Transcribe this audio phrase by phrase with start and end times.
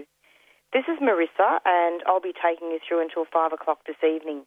[0.72, 4.46] This is Marissa and I'll be taking you through until 5 o'clock this evening.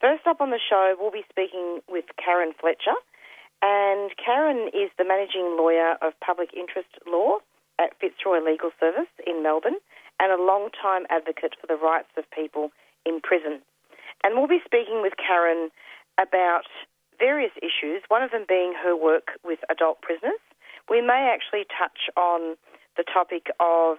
[0.00, 2.96] First up on the show, we'll be speaking with Karen Fletcher.
[3.60, 7.40] And Karen is the managing lawyer of public interest law
[7.78, 9.78] at Fitzroy Legal Service in Melbourne
[10.20, 12.70] and a long-time advocate for the rights of people
[13.04, 13.60] in prison.
[14.22, 15.70] And we'll be speaking with Karen
[16.20, 16.70] about
[17.18, 20.40] various issues, one of them being her work with adult prisoners.
[20.88, 22.56] We may actually touch on
[22.96, 23.98] the topic of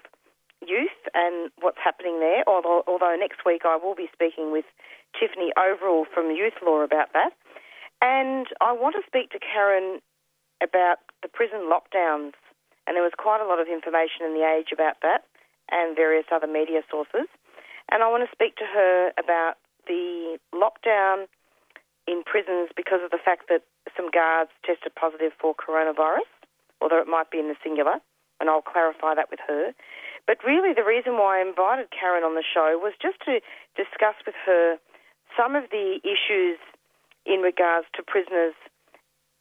[0.66, 4.66] youth and what's happening there, although, although next week I will be speaking with
[5.20, 7.32] Tiffany Overall from Youth Law about that.
[8.02, 10.00] And I want to speak to Karen
[10.62, 12.34] about the prison lockdowns.
[12.88, 15.26] And there was quite a lot of information in the age about that
[15.72, 17.28] and various other media sources.
[17.92, 21.26] And I want to speak to her about the lockdown
[22.08, 23.62] in prisons because of the fact that
[23.98, 26.30] some guards tested positive for coronavirus,
[26.82, 27.98] although it might be in the singular,
[28.40, 29.74] and I'll clarify that with her.
[30.28, 33.42] But really, the reason why I invited Karen on the show was just to
[33.78, 34.78] discuss with her
[35.38, 36.58] some of the issues
[37.26, 38.54] in regards to prisoners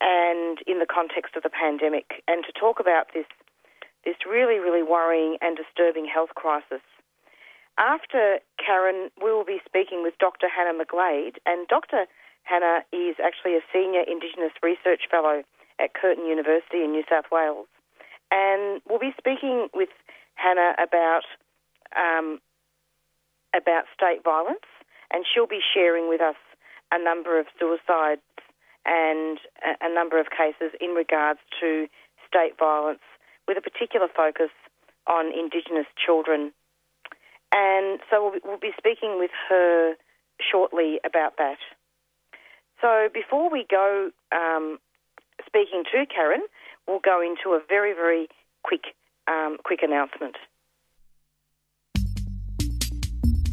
[0.05, 3.25] and in the context of the pandemic, and to talk about this
[4.05, 6.85] this really, really worrying and disturbing health crisis.
[7.79, 10.47] After Karen, we will be speaking with Dr.
[10.47, 12.05] Hannah McGlade, and Dr.
[12.43, 15.43] Hannah is actually a senior Indigenous research fellow
[15.81, 17.67] at Curtin University in New South Wales,
[18.31, 19.89] and we'll be speaking with
[20.35, 21.25] Hannah about
[21.97, 22.41] um,
[23.57, 24.69] about state violence,
[25.11, 26.37] and she'll be sharing with us
[26.93, 28.21] a number of suicides
[28.87, 29.39] and
[29.81, 31.87] a, number of cases in regards to
[32.27, 33.01] state violence,
[33.49, 34.51] with a particular focus
[35.07, 36.53] on Indigenous children.
[37.53, 39.95] And so we'll be, we'll be speaking with her
[40.41, 41.59] shortly about that.
[42.81, 44.79] So before we go um,
[45.47, 46.43] speaking to Karen,
[46.87, 48.29] we'll go into a very, very
[48.63, 48.95] quick,
[49.29, 50.37] um, quick announcement.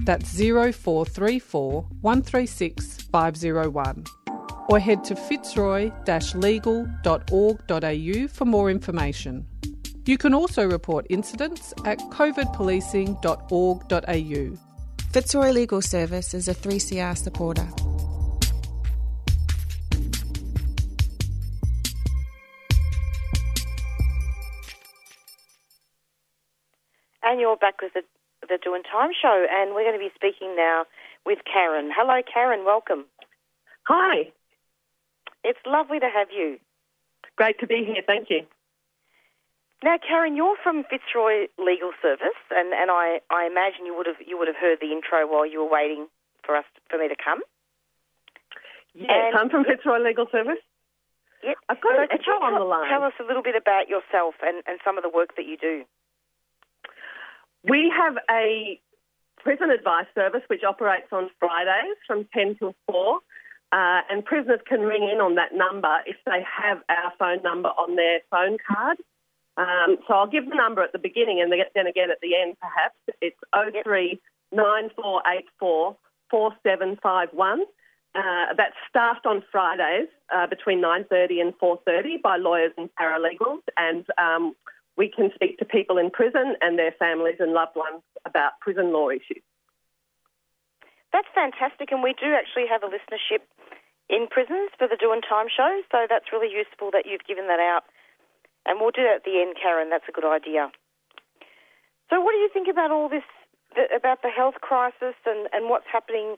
[0.00, 4.04] That's 0434 136 501.
[4.68, 5.90] Or head to fitzroy
[6.34, 9.46] legal.org.au for more information.
[10.06, 14.58] You can also report incidents at covidpolicing.org.au.
[15.12, 17.66] Fitzroy Legal Service is a 3CR supporter.
[27.24, 28.02] And you're back with the,
[28.48, 30.84] the Doing Time show, and we're going to be speaking now
[31.24, 31.90] with Karen.
[31.94, 32.64] Hello, Karen.
[32.64, 33.04] Welcome.
[33.84, 34.32] Hi.
[35.44, 36.58] It's lovely to have you.
[37.36, 38.02] Great to be here.
[38.06, 38.46] Thank you.
[39.84, 44.16] Now, Karen, you're from Fitzroy Legal Service, and, and I, I imagine you would have
[44.24, 46.08] you would have heard the intro while you were waiting
[46.44, 47.40] for us for me to come.
[48.94, 50.62] Yes, and I'm from Fitzroy Legal Service.
[51.44, 51.56] Yep.
[51.68, 52.88] I've got so a tell, on the line.
[52.88, 55.58] Tell us a little bit about yourself and, and some of the work that you
[55.60, 55.84] do.
[57.68, 58.80] We have a
[59.38, 63.18] prison advice service which operates on Fridays from 10 till 4.
[63.72, 67.68] Uh, and prisoners can ring in on that number if they have our phone number
[67.70, 68.98] on their phone card.
[69.56, 72.56] Um, so I'll give the number at the beginning and then again at the end
[72.60, 72.96] perhaps.
[73.20, 74.20] It's 03
[74.52, 75.96] 9484
[76.30, 77.62] 4751.
[78.14, 84.06] Uh, that's staffed on Fridays uh, between 9.30 and 4.30 by lawyers and paralegals and
[84.16, 84.54] um,
[84.96, 88.92] we can speak to people in prison and their families and loved ones about prison
[88.92, 89.44] law issues.
[91.12, 93.44] That's fantastic and we do actually have a listenership
[94.08, 97.60] in prisons for the Doing Time show so that's really useful that you've given that
[97.60, 97.84] out
[98.64, 100.70] and we'll do that at the end Karen, that's a good idea.
[102.10, 103.26] So what do you think about all this,
[103.94, 106.36] about the health crisis and, and what's happening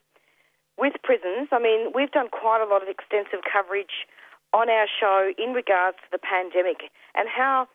[0.78, 4.06] with prisons, I mean, we've done quite a lot of extensive coverage
[4.54, 7.66] on our show in regards to the pandemic and how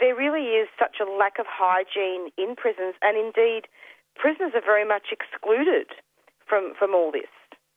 [0.00, 3.66] there really is such a lack of hygiene in prisons, and indeed,
[4.14, 5.88] prisoners are very much excluded
[6.46, 7.30] from, from all this.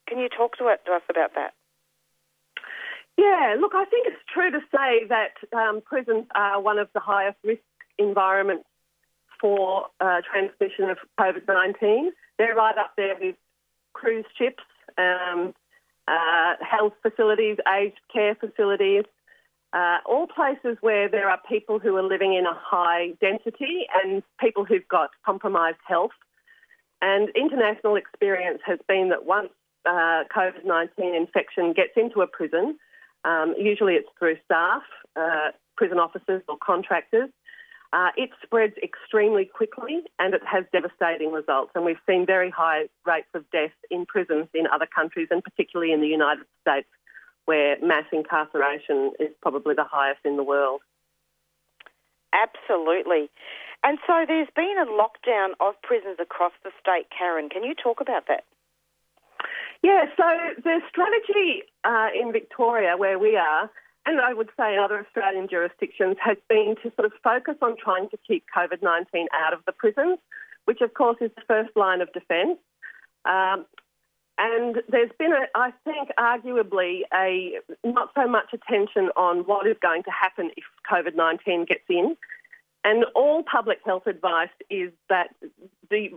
[0.07, 0.79] Can you talk to, us
[1.09, 1.53] about that?
[3.17, 6.99] Yeah, look, I think it's true to say that um, prisons are one of the
[6.99, 7.61] highest risk
[7.97, 8.65] environments
[9.39, 12.11] for uh, transmission of COVID 19.
[12.37, 13.35] They're right up there with
[13.93, 14.63] cruise ships,
[14.97, 15.53] um,
[16.07, 19.03] uh, health facilities, aged care facilities,
[19.73, 24.21] uh, all places where there are people who are living in a high density and
[24.39, 26.11] people who've got compromised health.
[27.01, 29.49] And international experience has been that once
[29.85, 32.77] uh, COVID 19 infection gets into a prison,
[33.23, 34.83] um, usually it's through staff,
[35.15, 37.29] uh, prison officers, or contractors.
[37.93, 41.71] Uh, it spreads extremely quickly and it has devastating results.
[41.75, 45.91] And we've seen very high rates of death in prisons in other countries, and particularly
[45.91, 46.87] in the United States,
[47.51, 50.79] where mass incarceration is probably the highest in the world.
[52.31, 53.29] Absolutely.
[53.83, 57.49] And so there's been a lockdown of prisons across the state, Karen.
[57.49, 58.45] Can you talk about that?
[59.83, 60.23] Yeah, so
[60.63, 63.69] the strategy uh, in Victoria, where we are,
[64.05, 67.75] and I would say in other Australian jurisdictions, has been to sort of focus on
[67.75, 70.19] trying to keep COVID 19 out of the prisons,
[70.63, 72.59] which of course is the first line of defence.
[73.25, 73.65] Um,
[74.41, 79.77] and there's been, a, I think, arguably a not so much attention on what is
[79.83, 82.17] going to happen if COVID 19 gets in.
[82.83, 85.35] And all public health advice is that
[85.91, 86.09] the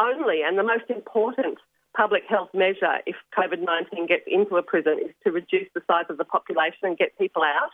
[0.00, 1.58] only and the most important
[1.96, 6.06] public health measure if COVID 19 gets into a prison is to reduce the size
[6.08, 7.70] of the population and get people out.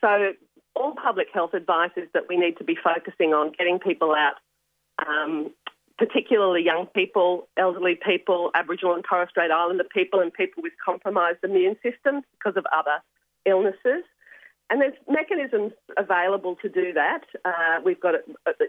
[0.00, 0.32] So,
[0.74, 4.34] all public health advice is that we need to be focusing on getting people out,
[5.06, 5.52] um,
[5.98, 11.38] particularly young people, elderly people, Aboriginal and Torres Strait Islander people, and people with compromised
[11.42, 13.02] immune systems because of other
[13.44, 14.04] illnesses.
[14.68, 17.22] And there's mechanisms available to do that.
[17.44, 18.14] Uh, we've got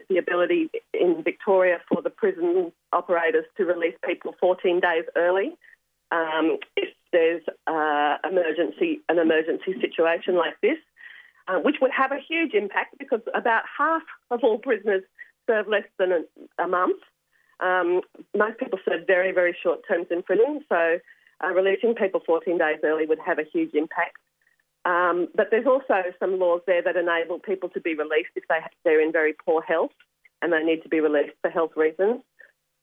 [0.10, 5.58] the ability in Victoria for the prison operators to release people 14 days early
[6.12, 10.78] um, if there's uh, emergency an emergency situation like this,
[11.48, 15.04] uh, which would have a huge impact because about half of all prisoners
[15.48, 17.00] serve less than a, a month.
[17.60, 18.02] Um,
[18.36, 21.00] most people serve very very short terms in prison, so
[21.44, 24.18] uh, releasing people 14 days early would have a huge impact.
[24.86, 28.60] Um, but there's also some laws there that enable people to be released if they,
[28.86, 29.92] they're in very poor health
[30.42, 32.22] and they need to be released for health reasons.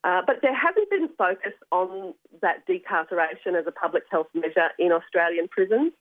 [0.04, 2.12] Uh, but there hasn't been focus on
[2.42, 5.92] that decarceration as a public health measure in Australian prisons.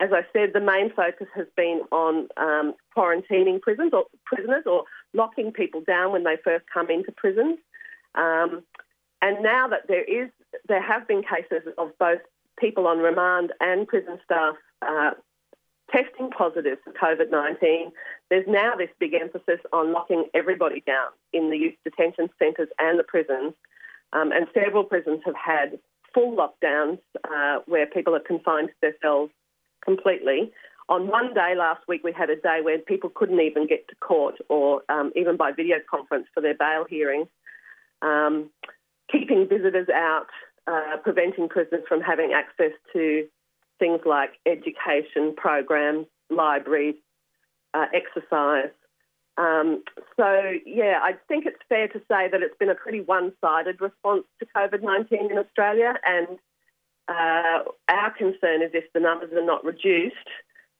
[0.00, 4.84] As I said, the main focus has been on um, quarantining prisons or prisoners or
[5.14, 7.58] locking people down when they first come into prisons.
[8.14, 8.62] Um,
[9.20, 10.30] and now that there is,
[10.68, 12.20] there have been cases of both
[12.58, 15.10] people on remand and prison staff uh,
[15.90, 17.92] testing positive for COVID 19,
[18.30, 22.98] there's now this big emphasis on locking everybody down in the youth detention centres and
[22.98, 23.54] the prisons.
[24.12, 25.78] Um, and several prisons have had
[26.14, 26.98] full lockdowns
[27.30, 29.30] uh, where people are confined to their cells
[29.84, 30.50] completely.
[30.88, 33.94] On one day last week, we had a day where people couldn't even get to
[33.96, 37.28] court or um, even by video conference for their bail hearings.
[38.02, 38.50] Um,
[39.10, 40.26] keeping visitors out,
[40.66, 43.26] uh, preventing prisoners from having access to
[43.78, 46.96] things like education programs, libraries,
[47.74, 48.70] uh, exercise.
[49.36, 49.84] Um,
[50.16, 53.80] so, yeah, I think it's fair to say that it's been a pretty one sided
[53.80, 55.94] response to COVID 19 in Australia.
[56.04, 56.38] And
[57.08, 60.16] uh, our concern is if the numbers are not reduced,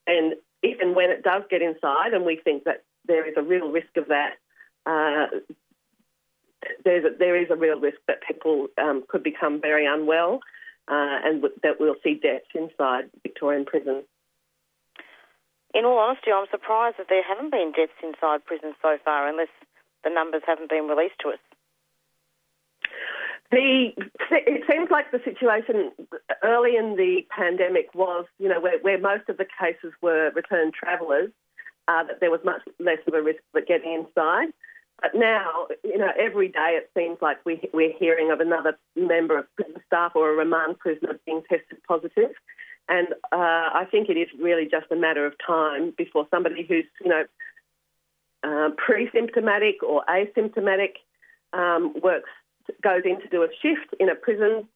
[0.07, 0.35] and
[0.65, 3.97] even when it does get inside, and we think that there is a real risk
[3.97, 4.33] of that,
[4.87, 5.27] uh,
[6.85, 10.41] there's a, there is a real risk that people um, could become very unwell
[10.89, 14.05] uh, and w- that we'll see deaths inside Victorian prisons.
[15.75, 19.53] In all honesty, I'm surprised that there haven't been deaths inside prisons so far, unless
[20.03, 21.39] the numbers haven't been released to us.
[23.51, 23.93] The,
[24.31, 25.93] it seems like the situation
[26.43, 30.75] early in the pandemic was, you know, where, where most of the cases were returned
[30.75, 31.31] travellers,
[31.87, 34.49] uh, that there was much less of a risk of it getting inside.
[35.01, 39.39] But now, you know, every day it seems like we, we're hearing of another member
[39.39, 42.31] of prison staff or a remand prisoner being tested positive.
[42.89, 46.87] And uh, I think it is really just a matter of time before somebody who's,
[47.05, 47.25] you know,
[48.43, 50.95] uh, pre-symptomatic or asymptomatic
[51.53, 52.31] um, works
[52.83, 54.69] goes in to do a shift in a prison,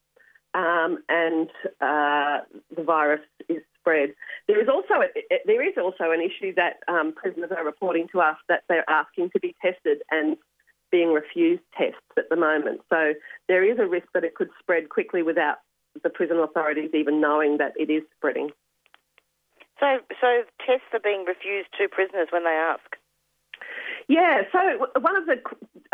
[0.53, 1.49] um, and
[1.81, 2.39] uh,
[2.75, 4.13] the virus is spread.
[4.47, 5.07] There is also a,
[5.45, 9.31] there is also an issue that um, prisoners are reporting to us that they're asking
[9.31, 10.37] to be tested and
[10.91, 12.81] being refused tests at the moment.
[12.89, 13.13] So
[13.47, 15.57] there is a risk that it could spread quickly without
[16.03, 18.49] the prison authorities even knowing that it is spreading.
[19.79, 22.95] So, so tests are being refused to prisoners when they ask.
[24.07, 25.41] Yeah, so one of the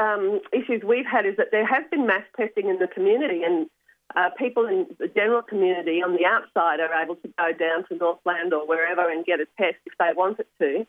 [0.04, 3.70] um, issues we've had is that there has been mass testing in the community, and
[4.16, 7.96] uh, people in the general community on the outside are able to go down to
[7.96, 10.86] Northland or wherever and get a test if they wanted to.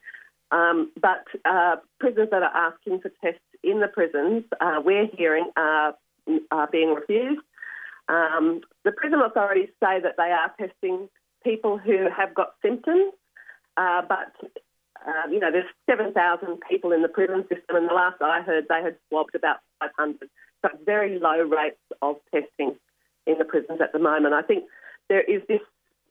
[0.50, 5.50] Um, but uh, prisoners that are asking for tests in the prisons, uh, we're hearing
[5.56, 5.94] are,
[6.50, 7.42] are being refused.
[8.08, 11.08] Um, the prison authorities say that they are testing
[11.44, 13.12] people who have got symptoms,
[13.76, 14.32] uh, but
[15.06, 18.66] uh, you know there's 7,000 people in the prison system, and the last I heard
[18.68, 20.28] they had swabbed about 500.
[20.62, 22.76] So very low rates of testing
[23.26, 24.34] in the prisons at the moment.
[24.34, 24.64] I think
[25.08, 25.60] there is this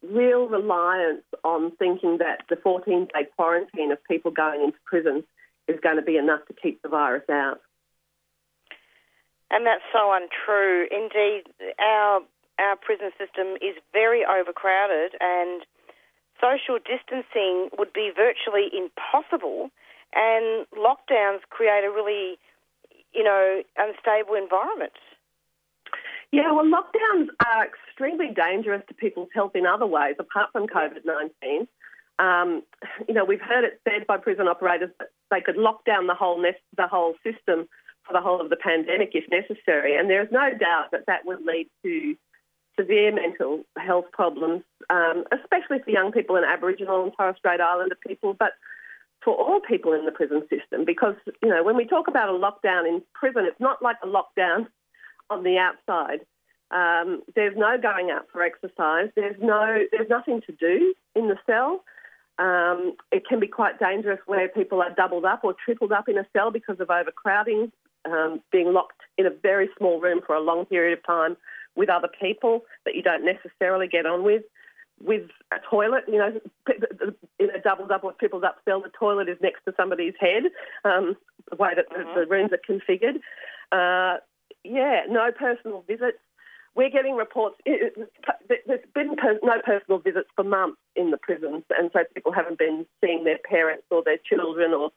[0.04, 5.24] real reliance on thinking that the 14 day quarantine of people going into prisons
[5.68, 7.62] is going to be enough to keep the virus out.
[9.52, 10.88] And that's so untrue.
[10.92, 11.44] Indeed,
[11.80, 12.22] our
[12.60, 15.64] our prison system is very overcrowded and
[16.42, 19.72] social distancing would be virtually impossible
[20.14, 22.38] and lockdowns create a really,
[23.14, 24.92] you know, unstable environment.
[26.32, 31.04] Yeah, well, lockdowns are extremely dangerous to people's health in other ways, apart from COVID
[31.06, 31.68] 19.
[32.20, 32.64] Um,
[33.08, 36.14] you know, we've heard it said by prison operators that they could lock down the
[36.14, 37.68] whole the whole system
[38.06, 41.26] for the whole of the pandemic if necessary, and there is no doubt that that
[41.26, 42.16] would lead to
[42.80, 47.98] severe mental health problems, um, especially for young people and Aboriginal and Torres Strait Islander
[48.08, 48.54] people, but
[49.24, 50.86] for all people in the prison system.
[50.86, 54.08] Because you know, when we talk about a lockdown in prison, it's not like a
[54.08, 54.68] lockdown
[55.30, 56.22] on the outside.
[56.72, 59.10] Um, there's no going out for exercise.
[59.16, 61.84] There's no, there's nothing to do in the cell.
[62.38, 66.18] Um, it can be quite dangerous where people are doubled up or tripled up in
[66.18, 67.72] a cell because of overcrowding,
[68.06, 71.36] um, being locked in a very small room for a long period of time
[71.76, 74.44] with other people that you don't necessarily get on with.
[75.02, 76.40] With a toilet, you know,
[77.40, 80.44] in a doubled up or tripled up cell, the toilet is next to somebody's head,
[80.84, 81.16] um,
[81.50, 82.20] the way that mm-hmm.
[82.20, 83.20] the, the, rooms are configured.
[83.72, 84.20] Uh,
[84.64, 86.18] yeah, no personal visits.
[86.76, 87.56] We're getting reports.
[87.66, 92.86] There's been no personal visits for months in the prisons, and so people haven't been
[93.04, 94.92] seeing their parents or their children or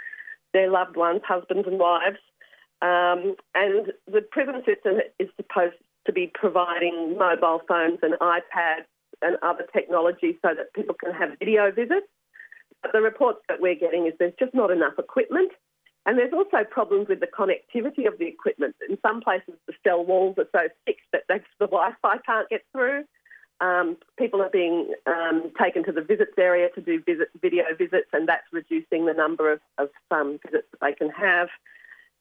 [0.53, 2.19] their loved ones, husbands and wives.
[2.83, 5.77] Um, and the prison system is supposed
[6.07, 8.87] to be providing mobile phones and iPads
[9.23, 12.07] and other technology so that people can have video visits.
[12.83, 15.53] But the reports that we're getting is there's just not enough equipment
[16.05, 18.75] and there's also problems with the connectivity of the equipment.
[18.89, 23.05] In some places, the cell walls are so thick that the Wi-Fi can't get through.
[23.61, 28.09] Um, people are being um, taken to the visits area to do visit, video visits,
[28.13, 31.49] and that's reducing the number of, of um, visits that they can have.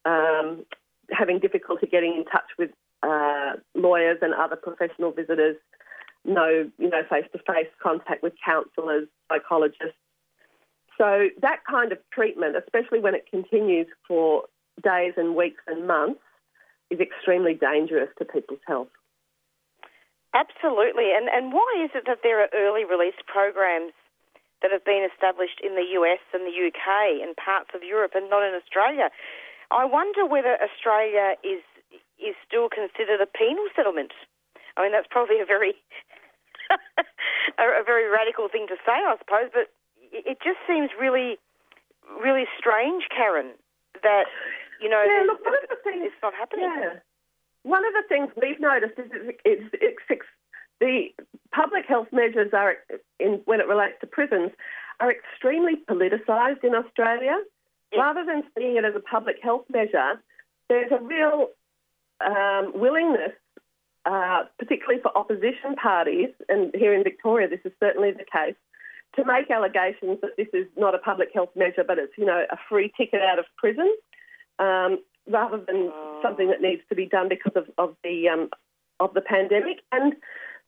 [0.05, 0.65] Um,
[1.09, 2.69] having difficulty getting in touch with
[3.01, 5.57] uh, lawyers and other professional visitors.
[6.23, 9.97] No, you know, face-to-face contact with counsellors, psychologists,
[11.01, 14.43] so that kind of treatment, especially when it continues for
[14.84, 16.22] days and weeks and months,
[16.91, 18.93] is extremely dangerous to people's health.
[20.38, 21.10] Absolutely.
[21.17, 23.98] And, and why is it that there are early release programs
[24.62, 28.29] that have been established in the US and the UK and parts of Europe and
[28.29, 29.10] not in Australia?
[29.74, 31.65] I wonder whether Australia is
[32.22, 34.13] is still considered a penal settlement.
[34.77, 35.74] I mean, that's probably a very
[37.58, 39.74] a, very radical thing to say, I suppose, but
[40.12, 41.38] it just seems really,
[42.22, 43.51] really strange, Karen,
[44.03, 44.25] that
[44.82, 46.65] you know yeah, look, one of the things, it's not happening.
[46.65, 47.00] Yeah.
[47.63, 49.12] One of the things we've noticed is
[49.46, 50.22] it's, it's, it's,
[50.80, 51.10] the
[51.53, 52.75] public health measures are
[53.20, 54.51] in when it relates to prisons
[55.00, 57.38] are extremely politicised in Australia.
[57.91, 58.00] Yes.
[58.00, 60.22] Rather than seeing it as a public health measure,
[60.70, 61.50] there's a real
[62.25, 63.34] um, willingness,
[64.06, 68.56] uh, particularly for opposition parties, and here in Victoria this is certainly the case,
[69.15, 72.46] to make allegations that this is not a public health measure, but it's you know
[72.51, 73.94] a free ticket out of prison,
[74.60, 75.00] um,
[75.30, 75.91] rather than
[76.22, 78.50] something that needs to be done because of, of the um,
[79.00, 79.80] of the pandemic.
[79.91, 80.13] And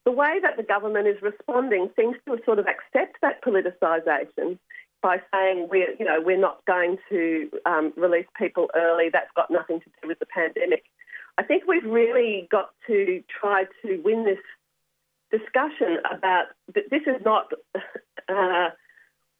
[0.04, 4.58] the way that the government is responding seems to sort of accept that politicisation
[5.02, 9.08] by saying we're, you know, we're not going to um, release people early.
[9.12, 10.84] That's got nothing to do with the pandemic.
[11.36, 14.38] I think we've really got to try to win this
[15.30, 17.52] discussion about this is not,
[18.28, 18.70] uh,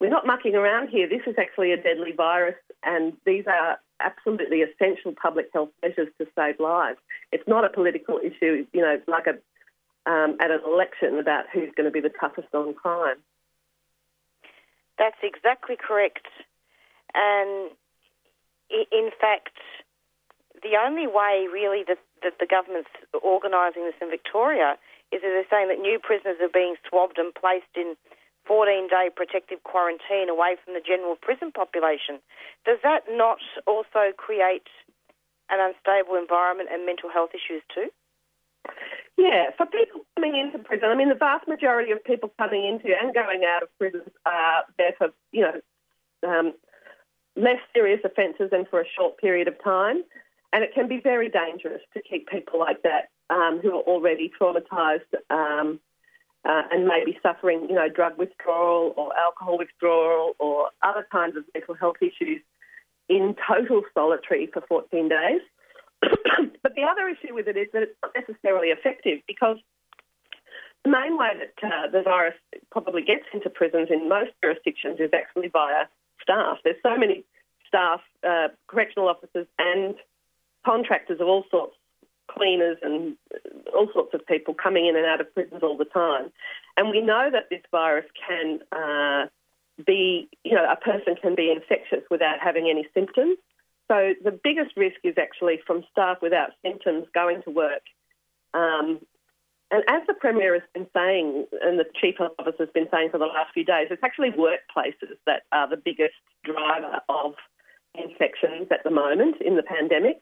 [0.00, 1.09] we're not mucking around here.
[1.09, 6.26] This is actually a deadly virus, and these are absolutely essential public health measures to
[6.37, 6.99] save lives.
[7.33, 9.38] It's not a political issue, you know, like a
[10.11, 13.17] um, at an election about who's going to be the toughest on crime.
[14.99, 16.26] That's exactly correct.
[17.14, 17.71] And
[18.71, 19.57] in fact,
[20.62, 22.91] the only way really that, that the government's
[23.23, 24.76] organising this in Victoria
[25.14, 27.94] is that they're saying that new prisoners are being swabbed and placed in
[28.47, 32.18] 14 day protective quarantine away from the general prison population.
[32.66, 34.68] Does that not also create
[35.50, 37.88] an unstable environment and mental health issues too?
[39.16, 42.97] Yeah, for people coming into prison, I mean, the vast majority of people coming into
[42.99, 45.61] and going out of prison are there for, you know,
[46.26, 46.54] um,
[47.37, 50.02] less serious offences and for a short period of time.
[50.52, 54.31] And it can be very dangerous to keep people like that um, who are already
[54.40, 55.00] traumatised
[55.31, 55.81] um,
[56.45, 56.90] uh, and
[57.23, 62.43] suffering, you know, drug withdrawal or alcohol withdrawal or other kinds of mental health issues
[63.09, 65.40] in total solitary for 14 days.
[66.62, 69.57] but the other issue with it is that it's not necessarily effective because
[70.85, 72.35] the main way that uh, the virus
[72.71, 75.87] probably gets into prisons in most jurisdictions is actually via
[76.23, 76.59] staff.
[76.62, 77.25] There's so many
[77.66, 79.95] staff, uh, correctional officers, and
[80.64, 81.75] contractors of all sorts,
[82.37, 83.17] cleaners and
[83.75, 86.31] all sorts of people coming in and out of prisons all the time.
[86.76, 89.26] And we know that this virus can uh,
[89.85, 93.38] be, you know, a person can be infectious without having any symptoms.
[93.88, 97.83] So the biggest risk is actually from staff without symptoms going to work.
[98.55, 99.00] Um,
[99.71, 103.11] and as the Premier has been saying, and the Chief Health Officer has been saying
[103.11, 106.14] for the last few days, it's actually workplaces that are the biggest
[106.45, 107.35] driver of
[107.95, 110.21] infections at the moment in the pandemic.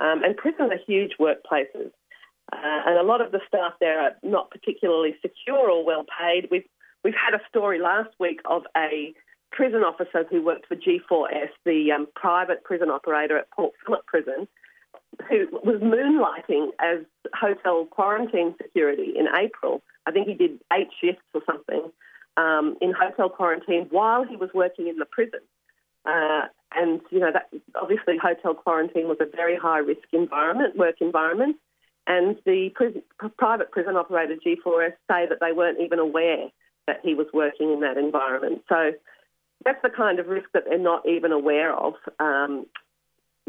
[0.00, 1.92] Um, and prisons are huge workplaces.
[2.52, 6.48] Uh, and a lot of the staff there are not particularly secure or well paid.
[6.50, 6.64] We've,
[7.04, 9.14] we've had a story last week of a
[9.52, 14.48] prison officer who worked for G4S, the um, private prison operator at Port Phillip Prison,
[15.28, 19.82] who was moonlighting as hotel quarantine security in April.
[20.06, 21.90] I think he did eight shifts or something
[22.36, 25.40] um, in hotel quarantine while he was working in the prison.
[26.06, 30.96] Uh, and you know that obviously hotel quarantine was a very high risk environment, work
[31.00, 31.56] environment.
[32.06, 33.02] And the prison,
[33.38, 36.48] private prison operator G4S say that they weren't even aware
[36.86, 38.62] that he was working in that environment.
[38.68, 38.92] So
[39.64, 41.94] that's the kind of risk that they're not even aware of.
[42.18, 42.66] Um,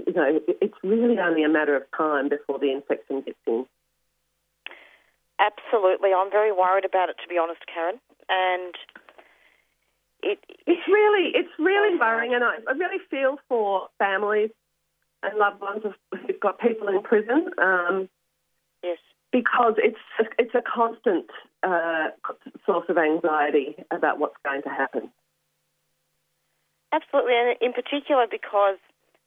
[0.05, 3.65] you know, it's really only a matter of time before the infection gets in.
[5.39, 7.99] Absolutely, I'm very worried about it to be honest, Karen.
[8.29, 8.75] And
[10.23, 14.51] it, it's really it's really worrying, and I, I really feel for families
[15.23, 17.51] and loved ones who've got people in prison.
[17.57, 18.09] Um,
[18.83, 18.97] yes,
[19.31, 19.99] because it's
[20.37, 21.27] it's a constant
[21.63, 22.09] uh,
[22.65, 25.11] source of anxiety about what's going to happen.
[26.91, 28.77] Absolutely, and in particular because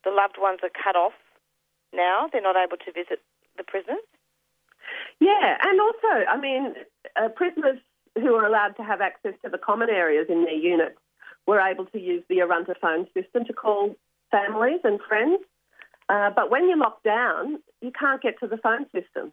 [0.04, 1.14] the loved ones are cut off
[1.92, 3.20] now, they're not able to visit
[3.56, 4.04] the prisoners.
[5.20, 6.74] Yeah, and also, I mean,
[7.16, 7.78] uh, prisoners
[8.16, 10.98] who are allowed to have access to the common areas in their units
[11.46, 13.96] were able to use the Arunta phone system to call
[14.30, 15.42] families and friends.
[16.08, 19.32] Uh, but when you're locked down, you can't get to the phone system.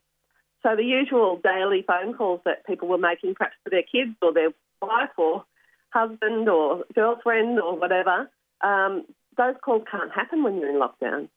[0.64, 4.34] So the usual daily phone calls that people were making, perhaps to their kids or
[4.34, 5.44] their wife or
[5.90, 8.30] husband or girlfriend or whatever,
[8.62, 9.06] um,
[9.38, 11.30] those calls can't happen when you're in lockdown.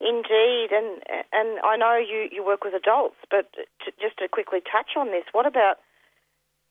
[0.00, 1.00] Indeed, and
[1.32, 5.06] and I know you, you work with adults, but to, just to quickly touch on
[5.06, 5.76] this, what about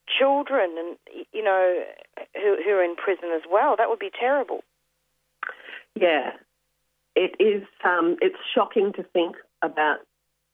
[0.06, 1.82] children and you know
[2.34, 3.74] who who are in prison as well?
[3.76, 4.62] That would be terrible.
[5.96, 6.32] Yeah,
[7.16, 7.66] it is.
[7.84, 9.98] Um, it's shocking to think about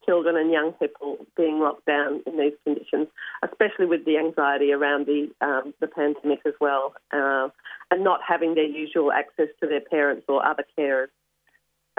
[0.05, 3.07] children and young people being locked down in these conditions,
[3.43, 7.49] especially with the anxiety around the um, the pandemic as well, uh,
[7.91, 11.09] and not having their usual access to their parents or other carers.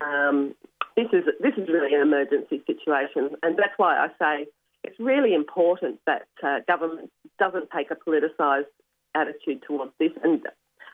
[0.03, 0.55] Um,
[0.97, 4.47] this is this is really an emergency situation, and that's why I say
[4.85, 8.71] it's really important that uh, government doesn't take a politicised
[9.15, 10.43] attitude towards this and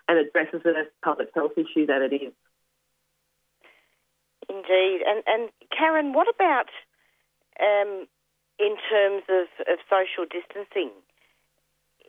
[0.09, 2.33] and addresses it as a public health issue that it is.
[4.49, 6.71] Indeed, and and Karen, what about
[7.61, 8.07] um,
[8.59, 10.91] in terms of, of social distancing,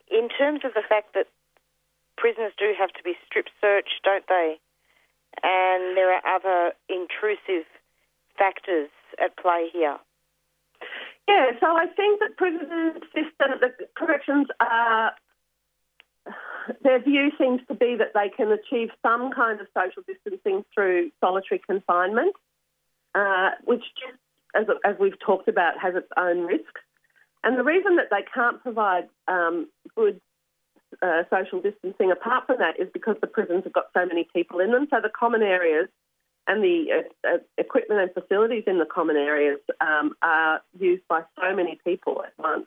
[0.10, 1.28] in terms of the fact that
[2.18, 4.60] prisoners do have to be strip searched, don't they?
[5.44, 7.66] And there are other intrusive
[8.38, 8.90] factors
[9.24, 9.98] at play here.
[11.28, 15.14] Yeah, so I think that prison system, the corrections are
[16.84, 21.12] their view seems to be that they can achieve some kind of social distancing through
[21.20, 22.36] solitary confinement,
[23.16, 24.20] uh, which just,
[24.56, 26.82] as, as we've talked about, has its own risks.
[27.44, 30.22] And the reason that they can't provide um, good
[31.02, 34.60] uh, social distancing apart from that is because the prisons have got so many people
[34.60, 34.88] in them.
[34.90, 35.88] So the common areas
[36.48, 41.22] and the uh, uh, equipment and facilities in the common areas um, are used by
[41.40, 42.66] so many people at once.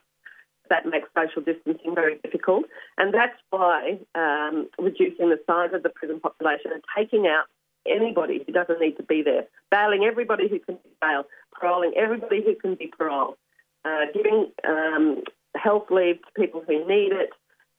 [0.70, 2.64] That makes social distancing very difficult,
[2.96, 7.44] and that's why um, reducing the size of the prison population and taking out
[7.86, 11.26] anybody who doesn't need to be there, bailing everybody who can be bailed,
[11.60, 13.36] paroling everybody who can be paroled,
[13.84, 15.22] uh, giving um,
[15.54, 17.30] health leave to people who need it,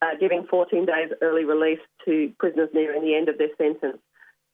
[0.01, 3.97] uh, giving 14 days early release to prisoners nearing the end of their sentence.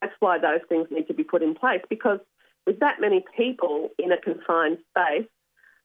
[0.00, 2.18] That's why those things need to be put in place because
[2.66, 5.28] with that many people in a confined space,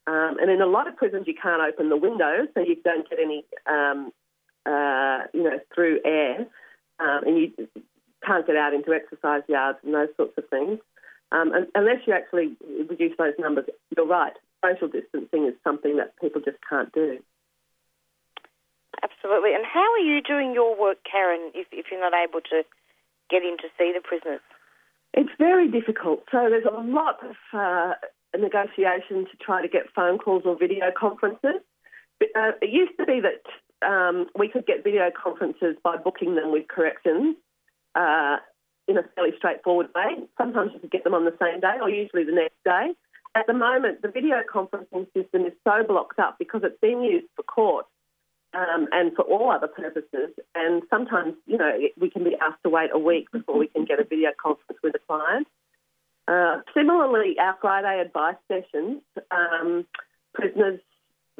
[0.05, 3.09] um, and in a lot of prisons you can't open the windows, so you don't
[3.09, 4.11] get any, um,
[4.65, 6.41] uh, you know, through air,
[6.99, 7.67] um, and you
[8.25, 10.79] can't get out into exercise yards and those sorts of things.
[11.31, 12.55] Um, and, unless you actually
[12.89, 13.65] reduce those numbers,
[13.95, 14.33] you're right.
[14.63, 17.19] Social distancing is something that people just can't do.
[19.03, 19.53] Absolutely.
[19.53, 22.63] And how are you doing your work, Karen, if, if you're not able to
[23.29, 24.41] get in to see the prisoners?
[25.13, 26.23] It's very difficult.
[26.31, 27.93] So there's a lot of uh,
[28.37, 31.61] negotiation to try to get phone calls or video conferences.
[32.21, 33.45] Uh, it used to be that
[33.87, 37.35] um, we could get video conferences by booking them with corrections
[37.95, 38.37] uh,
[38.87, 40.25] in a fairly straightforward way.
[40.37, 42.93] Sometimes you could get them on the same day or usually the next day.
[43.35, 47.27] At the moment, the video conferencing system is so blocked up because it's being used
[47.35, 47.85] for court
[48.53, 50.31] um, and for all other purposes.
[50.55, 53.85] And sometimes, you know, we can be asked to wait a week before we can
[53.85, 55.47] get a video conference with a client.
[56.27, 59.85] Uh, similarly, our Friday advice sessions, um,
[60.33, 60.79] prisoners,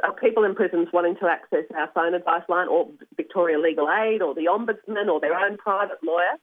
[0.03, 4.21] uh, people in prisons wanting to access our phone advice line or Victoria Legal Aid
[4.21, 6.37] or the Ombudsman or their own private lawyer,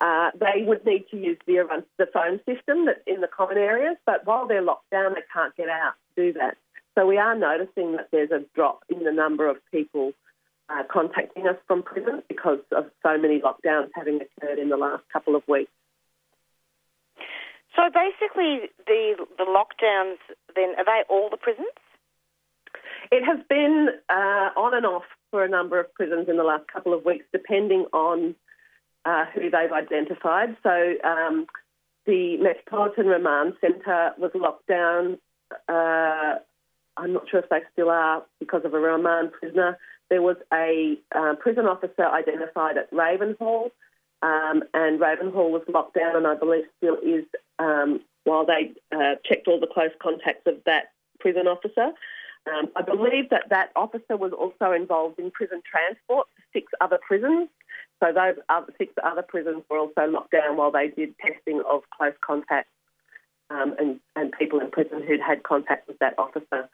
[0.00, 3.96] uh, they would need to use the, the phone system that's in the common areas,
[4.06, 6.56] but while they're locked down, they can't get out to do that.
[6.94, 10.12] So we are noticing that there's a drop in the number of people
[10.68, 15.02] uh, contacting us from prisons because of so many lockdowns having occurred in the last
[15.12, 15.70] couple of weeks.
[17.74, 20.18] So basically, the the lockdowns
[20.54, 21.68] then are they all the prisons?
[23.10, 26.68] It has been uh, on and off for a number of prisons in the last
[26.68, 28.34] couple of weeks, depending on
[29.04, 30.56] uh, who they've identified.
[30.62, 31.46] So um,
[32.06, 35.18] the Metropolitan Remand Centre was locked down
[35.68, 36.36] uh,
[36.96, 39.78] I'm not sure if they still are because of a remand prisoner.
[40.10, 43.70] There was a uh, prison officer identified at Ravenhall,
[44.22, 47.24] um, and Ravenhall was locked down, and I believe still is
[47.58, 51.92] um, while they uh, checked all the close contacts of that prison officer.
[52.52, 56.98] Um, I believe that that officer was also involved in prison transport to six other
[57.06, 57.48] prisons.
[58.00, 61.82] So those other, six other prisons were also locked down while they did testing of
[61.96, 62.70] close contacts
[63.52, 66.68] um, and, and people in prison who'd had contact with that officer.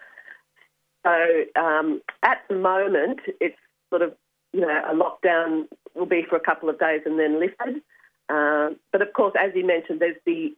[1.05, 3.57] So um, at the moment, it's
[3.91, 4.15] sort of,
[4.53, 7.83] you know, a lockdown will be for a couple of days and then lifted.
[8.29, 10.55] Uh, but of course, as you mentioned, there's the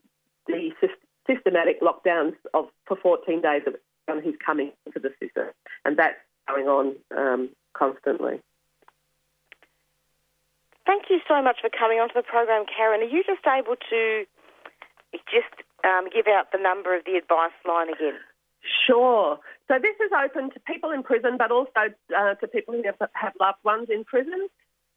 [0.46, 0.70] the
[1.26, 3.74] systematic lockdowns of for 14 days of
[4.08, 5.46] anyone who's coming into the system,
[5.84, 6.16] and that's
[6.48, 8.40] going on um, constantly.
[10.86, 13.02] Thank you so much for coming onto the program, Karen.
[13.02, 14.24] Are you just able to
[15.30, 18.18] just um, give out the number of the advice line again?
[18.86, 19.38] Sure.
[19.68, 22.96] So this is open to people in prison, but also uh, to people who have,
[23.14, 24.48] have, loved ones in prison.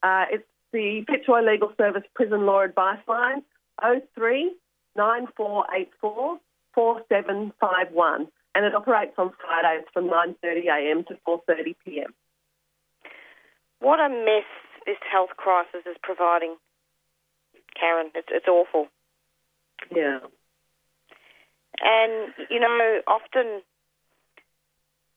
[0.02, 3.44] Uh, it's the Fitzroy Legal Service Prison Law Advice Line,
[4.16, 4.56] 03
[4.96, 6.40] 9484
[6.74, 8.28] 4751.
[8.56, 12.12] And it operates on Fridays from 9.30am to 4.30pm.
[13.80, 14.46] What a mess
[14.86, 16.56] this health crisis is providing,
[17.80, 18.12] Karen.
[18.16, 18.88] It's, it's awful.
[19.96, 20.20] Yeah.
[21.84, 23.62] And, you know, often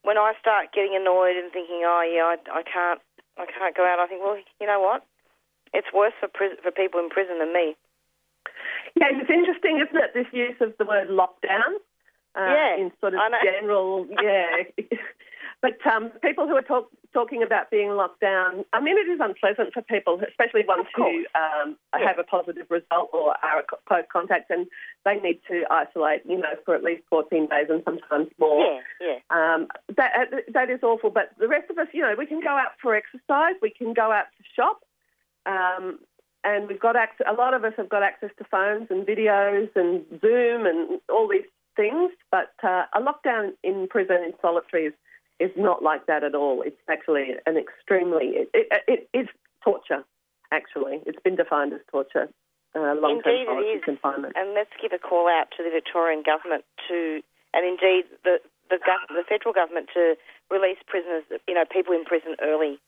[0.03, 3.01] when I start getting annoyed and thinking, oh, yeah, I, I can't
[3.37, 5.05] I can't go out, I think, well, you know what?
[5.73, 7.75] It's worse for, prison, for people in prison than me.
[8.95, 11.77] Yeah, it's interesting, isn't it, this use of the word lockdown?
[12.33, 14.63] Uh, yeah, in sort of general, yeah.
[15.61, 19.19] But um, people who are talk, talking about being locked down, I mean, it is
[19.19, 22.07] unpleasant for people, especially ones who um, yeah.
[22.07, 24.67] have a positive result or are close contact, and
[25.03, 28.63] they need to isolate, you know, for at least 14 days and sometimes more.
[28.63, 29.19] Yeah, yeah.
[29.31, 31.09] Um, that, uh, that is awful.
[31.09, 33.93] But the rest of us, you know, we can go out for exercise, we can
[33.93, 34.81] go out to shop.
[35.47, 35.99] Um,
[36.43, 39.69] and we've got access, a lot of us have got access to phones and videos
[39.75, 44.93] and Zoom and all these things, but uh, a lockdown in prison in solitary is
[45.39, 46.61] is not like that at all.
[46.61, 49.29] It's actually an extremely, it, it, it, it's
[49.63, 50.03] torture.
[50.51, 52.29] Actually, it's been defined as torture.
[52.75, 53.83] Uh, long-term Indeed, it is.
[53.83, 54.33] confinement.
[54.35, 57.21] And let's give a call out to the Victorian government to,
[57.53, 58.37] and indeed the
[58.69, 60.15] the, gov- the federal government to
[60.51, 62.79] release prisoners, you know, people in prison early.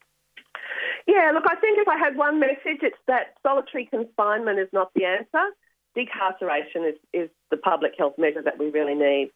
[1.08, 4.92] Yeah, look, I think if I had one message, it's that solitary confinement is not
[4.94, 5.56] the answer.
[5.98, 9.32] Decarceration is, is the public health measure that we really need.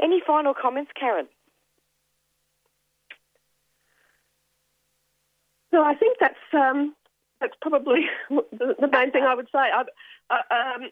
[0.00, 1.26] Any final comments, Karen?
[5.72, 6.94] No, I think that's um,
[7.40, 9.58] that's probably the, the main thing I would say.
[9.58, 9.84] I,
[10.30, 10.90] I, um,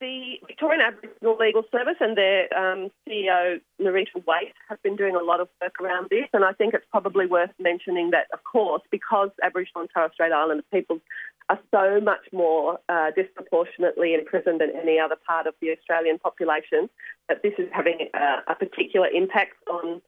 [0.00, 5.22] the Victorian Aboriginal Legal Service and their um, CEO, Nerita Waight, have been doing a
[5.22, 8.82] lot of work around this, and I think it's probably worth mentioning that, of course,
[8.90, 11.00] because Aboriginal and Torres Strait Islander people
[11.50, 16.88] are so much more uh, disproportionately imprisoned than any other part of the Australian population,
[17.28, 20.00] that this is having uh, a particular impact on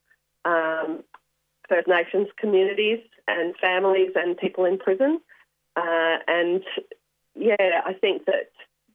[0.45, 1.03] um,
[1.69, 5.21] First Nations communities and families and people in prison.
[5.77, 6.63] Uh, and
[7.35, 8.51] yeah, I think that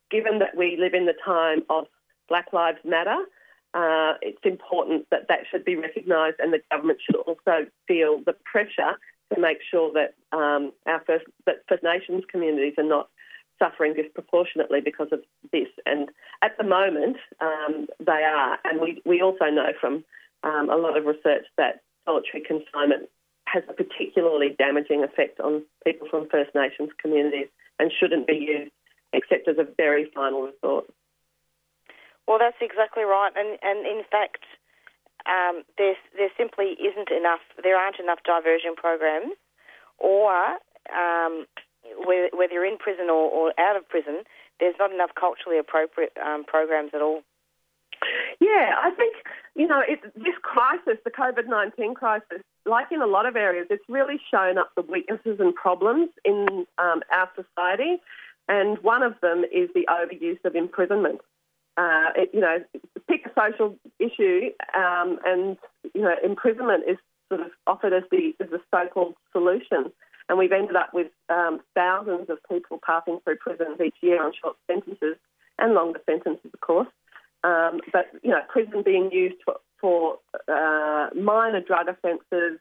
[0.09, 1.87] given that we live in the time of
[2.29, 3.17] Black Lives Matter,
[3.73, 8.35] uh, it's important that that should be recognised and the government should also feel the
[8.45, 8.95] pressure
[9.33, 13.09] to make sure that um, our First, that First Nations communities are not
[13.59, 15.67] suffering disproportionately because of this.
[15.85, 16.09] And
[16.43, 18.59] at the moment, um, they are.
[18.63, 20.03] And we, we also know from
[20.43, 23.09] um, a lot of research that solitary confinement
[23.45, 27.47] has a particularly damaging effect on people from First Nations communities
[27.79, 28.71] and shouldn't be used
[29.13, 30.85] except as a very final resort.
[32.27, 34.43] Well, that's exactly right, and and in fact,
[35.27, 37.41] um, there there simply isn't enough.
[37.61, 39.33] There aren't enough diversion programs,
[39.97, 40.31] or
[40.95, 41.45] um,
[42.05, 44.23] whether, you're in prison or, or, out of prison,
[44.59, 47.21] there's not enough culturally appropriate um, programs at all.
[48.39, 49.15] Yeah, I think
[49.55, 53.67] you know it, this crisis, the COVID nineteen crisis, like in a lot of areas,
[53.69, 57.97] it's really shown up the weaknesses and problems in um, our society
[58.47, 61.19] and one of them is the overuse of imprisonment.
[61.77, 62.57] Uh, it, you know,
[63.07, 65.57] pick a social issue, um, and
[65.93, 66.97] you know, imprisonment is
[67.29, 69.91] sort of offered as the as the so-called solution.
[70.29, 74.33] And we've ended up with um, thousands of people passing through prisons each year on
[74.41, 75.15] short sentences
[75.57, 76.89] and longer sentences, of course.
[77.43, 80.17] Um, but you know, prison being used for, for
[80.51, 82.59] uh, minor drug offences,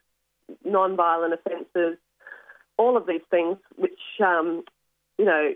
[0.63, 1.97] non-violent offences,
[2.77, 4.63] all of these things, which um,
[5.17, 5.53] you know,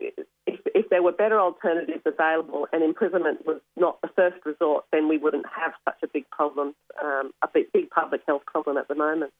[0.48, 5.08] if, if there were better alternatives available and imprisonment was not the first resort, then
[5.08, 8.88] we wouldn't have such a big problem, um, a big, big public health problem at
[8.88, 9.32] the moment.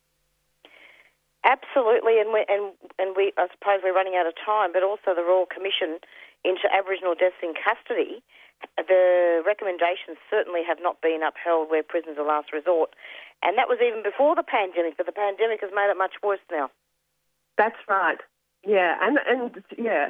[1.44, 5.18] Absolutely, and we, and and we I suppose we're running out of time, but also
[5.18, 5.98] the Royal Commission
[6.46, 8.22] into Aboriginal deaths in custody.
[8.78, 12.94] The recommendations certainly have not been upheld where prisons are last resort,
[13.42, 14.98] and that was even before the pandemic.
[14.98, 16.70] But the pandemic has made it much worse now.
[17.58, 18.22] That's right.
[18.66, 20.10] Yeah, and and yeah,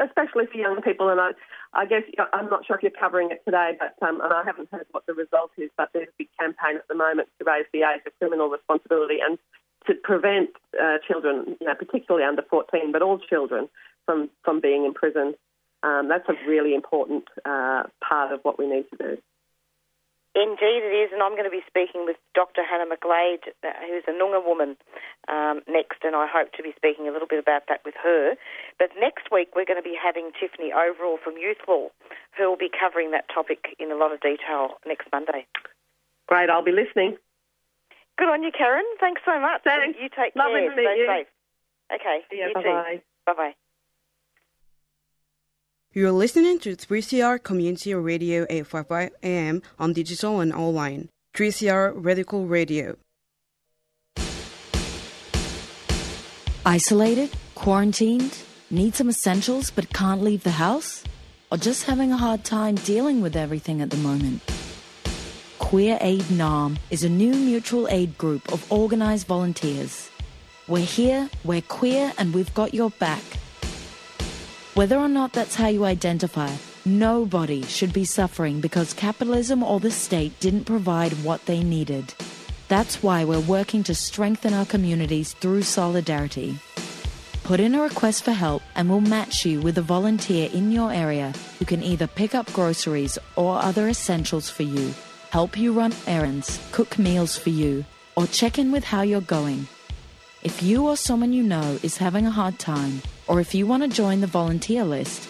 [0.00, 1.08] especially for young people.
[1.08, 1.30] And I,
[1.72, 4.70] I guess I'm not sure if you're covering it today, but um, and I haven't
[4.72, 5.70] heard what the result is.
[5.76, 9.18] But there's a big campaign at the moment to raise the age of criminal responsibility
[9.24, 9.38] and
[9.86, 10.50] to prevent
[10.82, 13.68] uh, children, you know, particularly under 14, but all children
[14.04, 15.36] from from being imprisoned.
[15.84, 19.22] Um, that's a really important uh, part of what we need to do.
[20.36, 22.60] Indeed, it is, and I'm going to be speaking with Dr.
[22.60, 24.76] Hannah McGlade, uh, who's a Noongar woman,
[25.32, 28.36] um, next, and I hope to be speaking a little bit about that with her.
[28.78, 31.88] But next week, we're going to be having Tiffany Overall from Youth Law,
[32.36, 35.48] who will be covering that topic in a lot of detail next Monday.
[36.28, 37.16] Great, I'll be listening.
[38.20, 38.84] Good on you, Karen.
[39.00, 39.64] Thanks so much.
[39.64, 39.96] Thanks.
[39.96, 40.70] You take Lovely care.
[40.70, 41.06] To meet Stay you.
[41.08, 41.28] safe.
[41.96, 42.18] Okay.
[42.28, 43.00] Yeah, you bye-bye.
[43.00, 43.00] too.
[43.24, 43.54] Bye bye.
[45.96, 51.08] You're listening to 3CR Community Radio 855 AM on digital and online.
[51.32, 52.98] 3CR Radical Radio.
[56.66, 57.30] Isolated?
[57.54, 58.36] Quarantined?
[58.70, 61.02] Need some essentials but can't leave the house?
[61.50, 64.42] Or just having a hard time dealing with everything at the moment?
[65.58, 70.10] Queer Aid Naarm is a new mutual aid group of organised volunteers.
[70.68, 73.22] We're here, we're queer, and we've got your back.
[74.76, 79.90] Whether or not that's how you identify, nobody should be suffering because capitalism or the
[79.90, 82.12] state didn't provide what they needed.
[82.68, 86.58] That's why we're working to strengthen our communities through solidarity.
[87.42, 90.92] Put in a request for help and we'll match you with a volunteer in your
[90.92, 94.92] area who can either pick up groceries or other essentials for you,
[95.30, 97.82] help you run errands, cook meals for you,
[98.14, 99.68] or check in with how you're going.
[100.42, 103.82] If you or someone you know is having a hard time, or if you want
[103.82, 105.20] to join the volunteer list,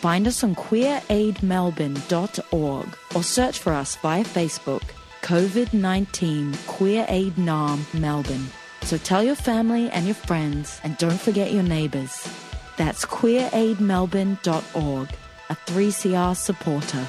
[0.00, 4.82] find us on queeraidmelbourne.org or search for us via Facebook.
[5.22, 8.48] COVID 19 Queer Aid Naarm Melbourne.
[8.82, 12.28] So tell your family and your friends, and don't forget your neighbours.
[12.76, 15.08] That's queeraidmelbourne.org,
[15.48, 17.08] a 3CR supporter.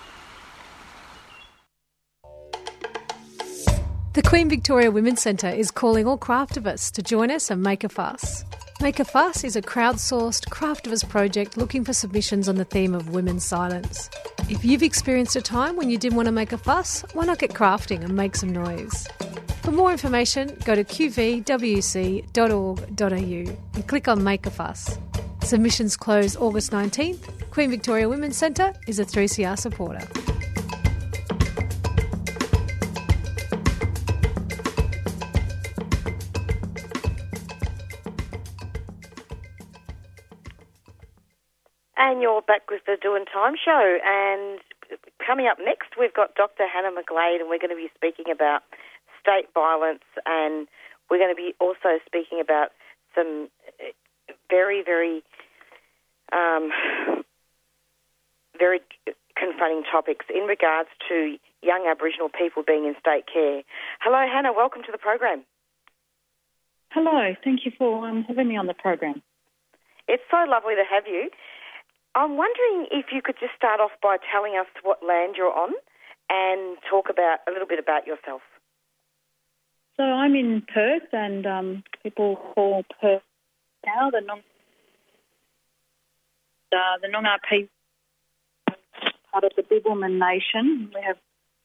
[4.13, 7.89] The Queen Victoria Women's Centre is calling all craftivists to join us and make a
[7.89, 8.43] fuss.
[8.81, 13.11] Make a Fuss is a crowdsourced craftivist project looking for submissions on the theme of
[13.11, 14.09] women's silence.
[14.49, 17.39] If you've experienced a time when you didn't want to make a fuss, why not
[17.39, 19.07] get crafting and make some noise?
[19.61, 22.25] For more information, go to qvwc.org.au
[23.75, 24.99] and click on Make a Fuss.
[25.43, 27.49] Submissions close August 19th.
[27.49, 30.05] Queen Victoria Women's Centre is a 3CR supporter.
[42.01, 43.99] And you're back with the Doing Time show.
[44.03, 44.59] And
[45.23, 46.65] coming up next, we've got Dr.
[46.65, 48.63] Hannah McGlade, and we're going to be speaking about
[49.21, 50.65] state violence, and
[51.11, 52.69] we're going to be also speaking about
[53.13, 53.49] some
[54.49, 55.21] very, very,
[56.33, 56.73] um,
[58.57, 58.79] very
[59.37, 63.61] confronting topics in regards to young Aboriginal people being in state care.
[64.01, 64.53] Hello, Hannah.
[64.57, 65.43] Welcome to the program.
[66.89, 67.35] Hello.
[67.43, 69.21] Thank you for um, having me on the program.
[70.07, 71.29] It's so lovely to have you.
[72.13, 75.71] I'm wondering if you could just start off by telling us what land you're on
[76.29, 78.41] and talk about a little bit about yourself.
[79.97, 83.21] So I'm in Perth, and um, people call Perth
[83.85, 84.41] now the Nong
[86.71, 87.69] uh, the Noongar people
[89.31, 90.91] part of the Bibbulmun Nation.
[90.93, 91.17] We have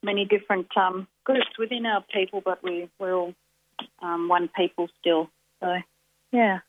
[0.02, 3.34] many different um, groups within our people, but we we're all
[4.02, 5.28] um, one people still.
[5.60, 5.76] So
[6.32, 6.60] yeah.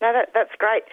[0.00, 0.84] No, that that's great.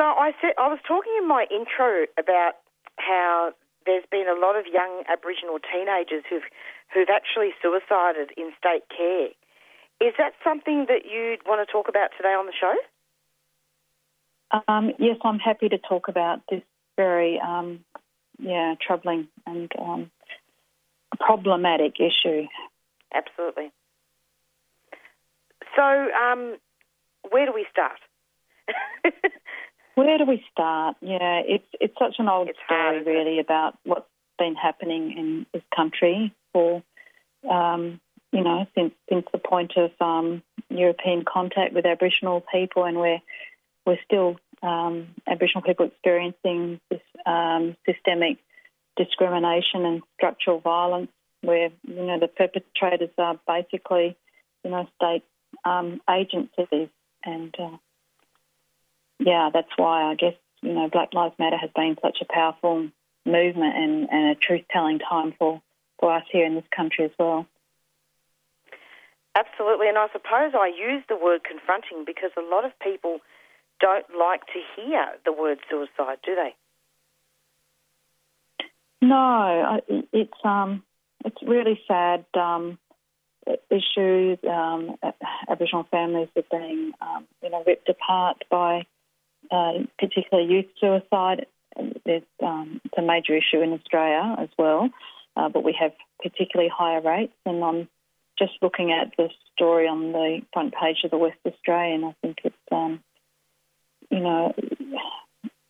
[0.00, 2.52] So I said I was talking in my intro about
[2.96, 3.52] how
[3.84, 6.48] there's been a lot of young Aboriginal teenagers who've
[6.94, 9.28] who've actually suicided in state care.
[10.00, 12.74] Is that something that you'd want to talk about today on the show?
[14.68, 16.62] Um, yes, I'm happy to talk about this
[16.96, 17.84] very um,
[18.38, 20.10] yeah troubling and um,
[21.18, 22.46] problematic issue.
[23.12, 23.70] Absolutely.
[25.76, 26.56] So, um,
[27.28, 28.00] where do we start?
[29.94, 30.96] Where do we start?
[31.00, 34.06] Yeah, it's it's such an old it's story, hard, really, about what's
[34.38, 36.82] been happening in this country for,
[37.48, 38.00] um,
[38.32, 43.20] you know, since since the point of um, European contact with Aboriginal people, and we're
[43.84, 48.38] we're still um, Aboriginal people experiencing this um, systemic
[48.96, 51.10] discrimination and structural violence,
[51.42, 54.16] where you know the perpetrators are basically,
[54.64, 55.24] you know, state
[55.64, 56.88] um, agencies
[57.24, 57.54] and.
[57.58, 57.76] Uh,
[59.20, 62.88] yeah, that's why I guess you know Black Lives Matter has been such a powerful
[63.26, 65.60] movement and, and a truth telling time for,
[65.98, 67.46] for us here in this country as well.
[69.36, 73.20] Absolutely, and I suppose I use the word confronting because a lot of people
[73.80, 76.54] don't like to hear the word suicide, do they?
[79.02, 79.80] No,
[80.12, 80.82] it's um,
[81.24, 82.78] it's really sad um,
[83.70, 84.36] issue.
[84.48, 84.96] Um,
[85.48, 88.84] Aboriginal families are being, um, you know, ripped apart by
[89.50, 91.46] uh, particularly youth suicide.
[92.04, 94.90] There's, um, it's a major issue in Australia as well,
[95.36, 95.92] uh, but we have
[96.22, 97.34] particularly higher rates.
[97.46, 97.88] And I'm
[98.38, 102.04] just looking at the story on the front page of the West Australian.
[102.04, 103.02] I think it's, um,
[104.10, 104.54] you know,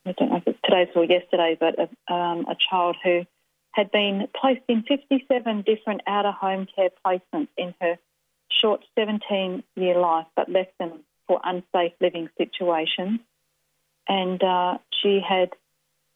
[0.05, 3.25] I don't know if it's today's or yesterday, but a, um, a child who
[3.71, 7.97] had been placed in 57 different out of home care placements in her
[8.49, 13.19] short 17 year life, but left them for unsafe living situations
[14.07, 15.49] and uh, she had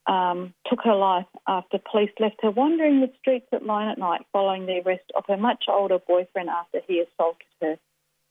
[0.08, 4.22] um, took her life after police left her wandering the streets at Lyne at night
[4.32, 7.78] following the arrest of her much older boyfriend after he assaulted her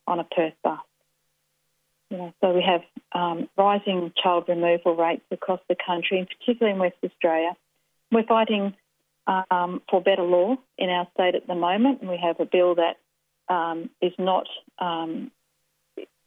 [0.06, 0.78] on a Perth bus.
[2.10, 2.82] So we have
[3.12, 7.56] um, rising child removal rates across the country, and particularly in West Australia.
[8.12, 8.74] We're fighting
[9.26, 12.76] um, for better law in our state at the moment, and we have a bill
[12.76, 12.98] that
[13.52, 14.46] um, is not
[14.78, 15.32] um,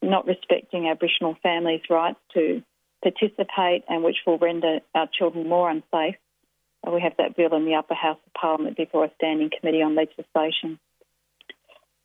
[0.02, 2.64] not respecting Aboriginal families' rights to
[3.12, 6.16] participate and which will render our children more unsafe.
[6.90, 9.96] We have that bill in the upper house of Parliament before a standing committee on
[9.96, 10.80] legislation.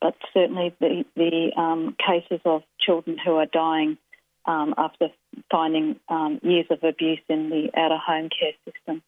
[0.01, 3.97] But certainly, the, the um, cases of children who are dying
[4.45, 5.07] um, after
[5.49, 9.01] finding um, years of abuse in the out of home care system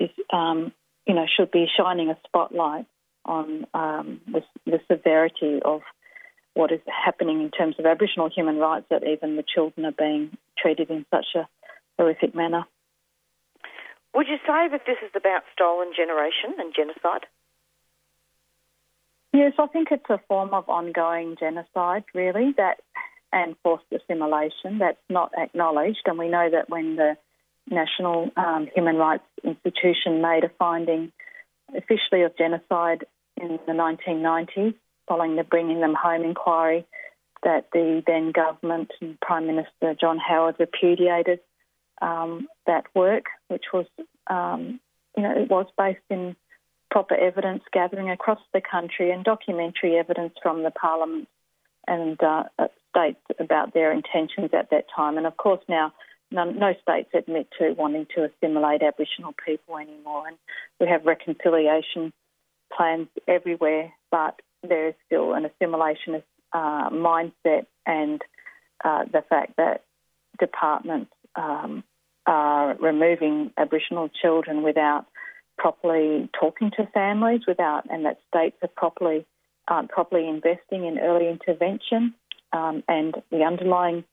[0.00, 0.72] is, um,
[1.06, 2.86] you know, should be shining a spotlight
[3.24, 5.82] on um, the, the severity of
[6.54, 10.36] what is happening in terms of Aboriginal human rights, that even the children are being
[10.58, 11.48] treated in such a
[11.98, 12.64] horrific manner.
[14.14, 17.26] Would you say that this is about stolen generation and genocide?
[19.32, 22.80] Yes, I think it's a form of ongoing genocide, really, that
[23.32, 26.02] and forced assimilation that's not acknowledged.
[26.06, 27.16] And we know that when the
[27.68, 31.10] National um, Human Rights Institution made a finding
[31.76, 33.04] officially of genocide
[33.36, 34.74] in the 1990s,
[35.08, 36.86] following the Bringing Them Home inquiry
[37.42, 41.40] that the then government and Prime Minister John Howard repudiated
[42.00, 43.86] um, that work, which was,
[44.28, 44.80] um,
[45.16, 46.36] you know, it was based in
[46.90, 51.28] proper evidence gathering across the country and documentary evidence from the Parliament
[51.86, 52.44] and uh,
[52.90, 55.18] states about their intentions at that time.
[55.18, 55.92] And of course, now
[56.30, 60.28] none, no states admit to wanting to assimilate Aboriginal people anymore.
[60.28, 60.36] And
[60.80, 62.12] we have reconciliation
[62.72, 68.22] plans everywhere, but there is still an assimilationist uh, mindset and
[68.84, 69.84] uh, the fact that
[70.38, 71.84] departments um,
[72.26, 75.06] are removing Aboriginal children without
[75.58, 79.26] properly talking to families, without and that states are properly
[79.66, 82.14] properly investing in early intervention
[82.52, 84.04] um, and the underlying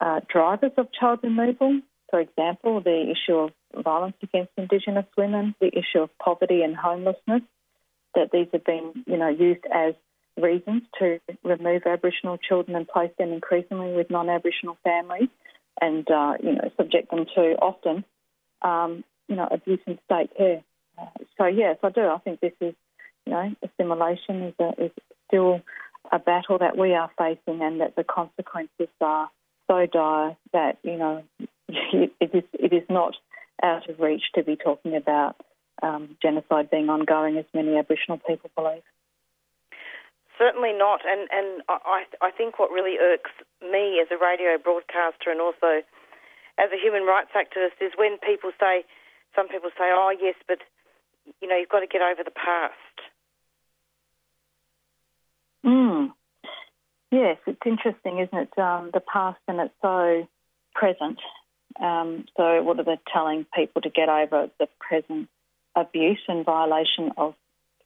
[0.00, 1.80] uh, drivers of child removal.
[2.10, 3.50] For example, the issue of
[3.84, 7.42] violence against Indigenous women, the issue of poverty and homelessness,
[8.18, 9.94] that these have been, you know, used as
[10.36, 15.28] reasons to remove Aboriginal children and place them increasingly with non-Aboriginal families,
[15.80, 18.04] and uh, you know, subject them to often,
[18.62, 20.62] um, you know, abuse and state care.
[21.36, 22.02] So yes, I do.
[22.02, 22.74] I think this is,
[23.24, 24.90] you know, assimilation is, a, is
[25.28, 25.60] still
[26.10, 29.30] a battle that we are facing, and that the consequences are
[29.68, 31.22] so dire that you know
[31.68, 33.14] it is it is not
[33.62, 35.36] out of reach to be talking about
[35.82, 38.82] um, genocide being ongoing, as many Aboriginal people believe.
[40.38, 45.30] Certainly not, and and I I think what really irks me as a radio broadcaster
[45.30, 45.82] and also
[46.58, 48.84] as a human rights activist is when people say,
[49.34, 50.58] some people say, oh yes, but
[51.40, 52.74] you know you've got to get over the past.
[55.64, 56.12] Mm.
[57.10, 58.58] Yes, it's interesting, isn't it?
[58.58, 60.28] Um, the past and it's so
[60.74, 61.18] present.
[61.80, 65.28] Um, so what are they telling people to get over the present
[65.80, 67.34] abuse and violation of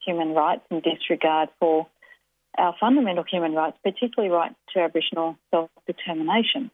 [0.04, 1.86] human rights and disregard for
[2.58, 6.70] our fundamental human rights, particularly right to Aboriginal self determination.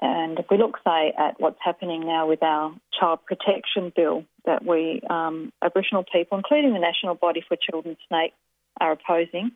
[0.00, 4.64] And if we look, say, at what's happening now with our child protection bill that
[4.64, 8.32] we, um, Aboriginal people, including the National Body for Children, SNAICC,
[8.78, 9.52] are opposing,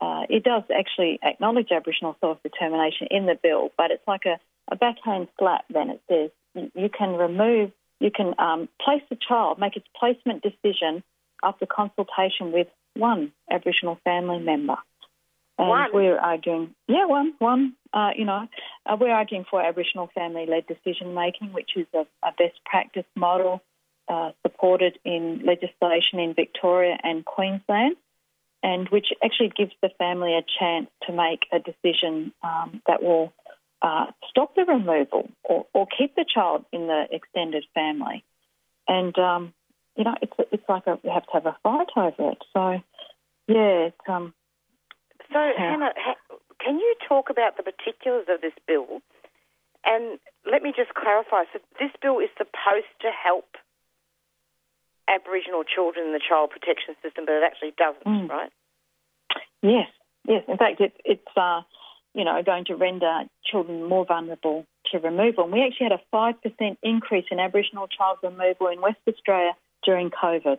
[0.00, 4.38] uh, it does actually acknowledge Aboriginal self determination in the bill, but it's like a,
[4.70, 5.90] a backhand slap then.
[5.90, 6.30] It says
[6.74, 7.72] you can remove,
[8.02, 11.02] you can um, place a child, make its placement decision
[11.42, 14.76] after consultation with one Aboriginal family member.
[15.58, 15.90] And one.
[15.92, 17.74] we're arguing, yeah, one, one.
[17.92, 18.48] Uh, you know,
[18.86, 23.62] uh, we're arguing for Aboriginal family-led decision making, which is a, a best practice model
[24.08, 27.96] uh, supported in legislation in Victoria and Queensland,
[28.62, 33.32] and which actually gives the family a chance to make a decision um, that will
[33.82, 38.24] uh, stop the removal or, or, keep the child in the extended family.
[38.86, 39.52] And um,
[39.96, 42.38] you know, it's it's like a, we have to have a fight over it.
[42.52, 42.80] So,
[43.48, 44.32] yeah, it's, um,
[45.32, 45.92] so, Hannah,
[46.60, 49.00] can you talk about the particulars of this bill?
[49.84, 50.18] And
[50.50, 51.44] let me just clarify.
[51.52, 53.56] So, this bill is supposed to help
[55.08, 58.28] Aboriginal children in the child protection system, but it actually doesn't, mm.
[58.28, 58.52] right?
[59.62, 59.88] Yes,
[60.26, 60.44] yes.
[60.48, 61.62] In fact, it, it's uh,
[62.14, 65.44] you know going to render children more vulnerable to removal.
[65.44, 69.52] And we actually had a five percent increase in Aboriginal child removal in West Australia
[69.84, 70.58] during COVID.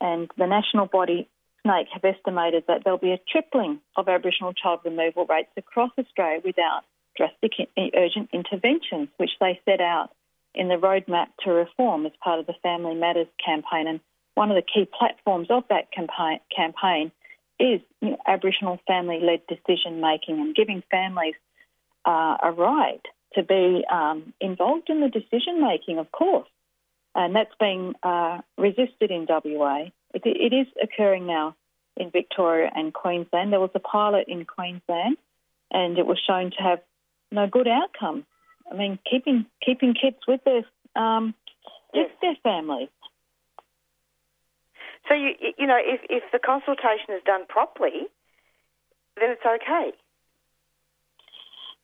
[0.00, 1.28] And the national body
[1.66, 6.40] SNAICC, have estimated that there'll be a tripling of Aboriginal child removal rates across Australia
[6.44, 6.82] without
[7.16, 7.52] drastic
[7.94, 10.10] urgent interventions, which they set out
[10.54, 13.86] in the roadmap to reform as part of the Family Matters campaign.
[13.86, 14.00] And
[14.34, 17.12] one of the key platforms of that campaign
[17.62, 21.34] is you know, Aboriginal family led decision making and giving families
[22.04, 23.02] uh, a right
[23.34, 26.48] to be um, involved in the decision making, of course.
[27.14, 29.84] And that's being uh, resisted in WA.
[30.14, 31.54] It, it is occurring now
[31.96, 33.52] in Victoria and Queensland.
[33.52, 35.16] There was a pilot in Queensland,
[35.70, 36.80] and it was shown to have
[37.30, 38.24] no good outcome.
[38.70, 40.64] I mean, keeping keeping kids with their
[40.96, 41.34] um,
[41.92, 42.88] with their families.
[45.08, 48.06] So you you know if if the consultation is done properly,
[49.18, 49.92] then it's okay.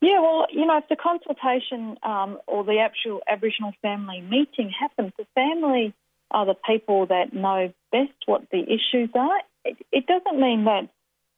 [0.00, 5.12] Yeah, well, you know, if the consultation um, or the actual Aboriginal family meeting happens,
[5.18, 5.92] the family
[6.30, 9.40] are the people that know best what the issues are.
[9.64, 10.88] It, it doesn't mean that,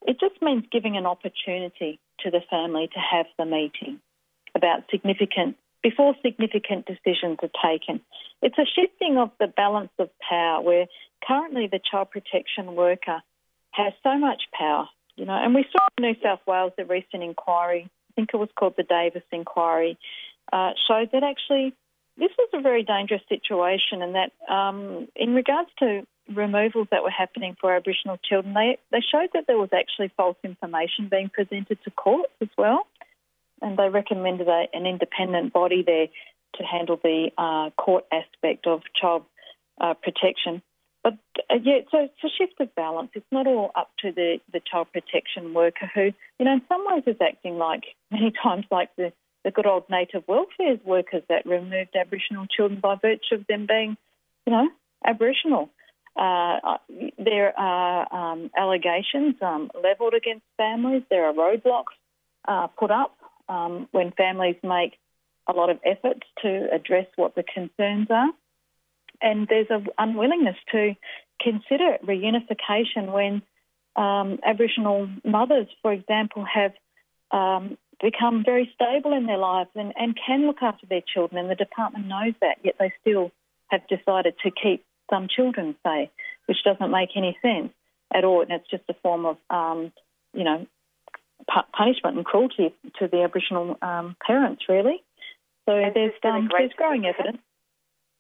[0.06, 3.98] it just means giving an opportunity to the family to have the meeting
[4.54, 8.00] about significant, before significant decisions are taken.
[8.42, 10.86] It's a shifting of the balance of power where
[11.26, 13.22] currently the child protection worker
[13.72, 17.22] has so much power, you know, and we saw in New South Wales the recent
[17.22, 19.98] inquiry I think it was called the Davis Inquiry,
[20.52, 21.72] uh, showed that actually
[22.16, 27.10] this was a very dangerous situation and that um, in regards to removals that were
[27.10, 31.78] happening for Aboriginal children, they, they showed that there was actually false information being presented
[31.84, 32.86] to courts as well.
[33.62, 36.08] And they recommended a, an independent body there
[36.54, 39.24] to handle the uh, court aspect of child
[39.80, 40.62] uh, protection.
[41.02, 41.14] But
[41.50, 43.10] uh, yeah, so it's a shift of balance.
[43.14, 46.84] It's not all up to the, the child protection worker who, you know, in some
[46.86, 49.12] ways is acting like many times like the,
[49.44, 53.96] the good old native welfare workers that removed Aboriginal children by virtue of them being,
[54.46, 54.68] you know,
[55.04, 55.70] Aboriginal.
[56.16, 56.76] Uh,
[57.18, 61.02] there are um, allegations um, levelled against families.
[61.08, 61.94] There are roadblocks
[62.46, 63.16] uh, put up
[63.48, 64.98] um, when families make
[65.50, 68.30] a lot of efforts to address what the concerns are
[69.22, 70.94] and there's an unwillingness to
[71.40, 73.42] consider reunification when
[73.96, 76.72] um, Aboriginal mothers, for example, have
[77.30, 81.50] um, become very stable in their lives and, and can look after their children, and
[81.50, 83.30] the department knows that, yet they still
[83.68, 86.10] have decided to keep some children, say,
[86.46, 87.72] which doesn't make any sense
[88.12, 89.92] at all, and it's just a form of, um,
[90.32, 90.66] you know,
[91.72, 95.02] punishment and cruelty to the Aboriginal um, parents, really.
[95.70, 97.38] So there's, um, there's growing evidence.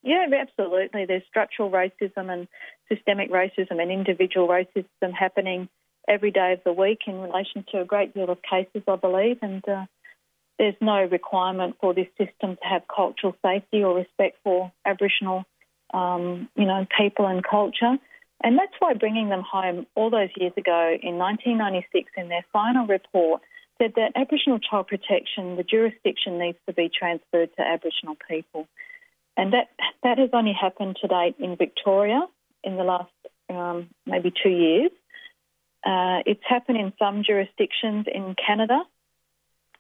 [0.02, 1.04] Yeah, absolutely.
[1.04, 2.46] There's structural racism and
[2.88, 5.68] systemic racism and individual racism happening
[6.08, 9.38] every day of the week in relation to a great deal of cases, I believe,
[9.42, 9.86] and uh,
[10.58, 15.44] there's no requirement for this system to have cultural safety or respect for Aboriginal,
[15.92, 17.96] um, you know, people and culture.
[18.42, 22.86] And that's why bringing them home all those years ago in 1996 in their final
[22.86, 23.42] report
[23.80, 28.66] said that Aboriginal child protection, the jurisdiction needs to be transferred to Aboriginal people.
[29.36, 29.68] And that,
[30.02, 32.20] that has only happened to date in Victoria
[32.62, 33.10] in the last
[33.48, 34.90] um, maybe two years.
[35.84, 38.82] Uh, it's happened in some jurisdictions in Canada,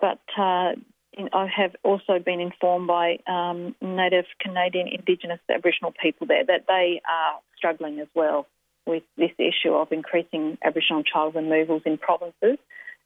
[0.00, 0.72] but uh,
[1.12, 6.64] in, I have also been informed by um, Native Canadian Indigenous Aboriginal people there that
[6.66, 8.46] they are struggling as well
[8.86, 12.56] with this issue of increasing Aboriginal child removals in provinces.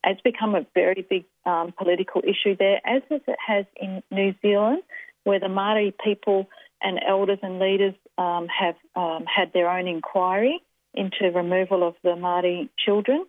[0.06, 4.82] It's become a very big um, political issue there, as it has in New Zealand
[5.24, 6.48] where the Māori people
[6.82, 12.10] and elders and leaders um, have um, had their own inquiry into removal of the
[12.10, 13.24] Māori children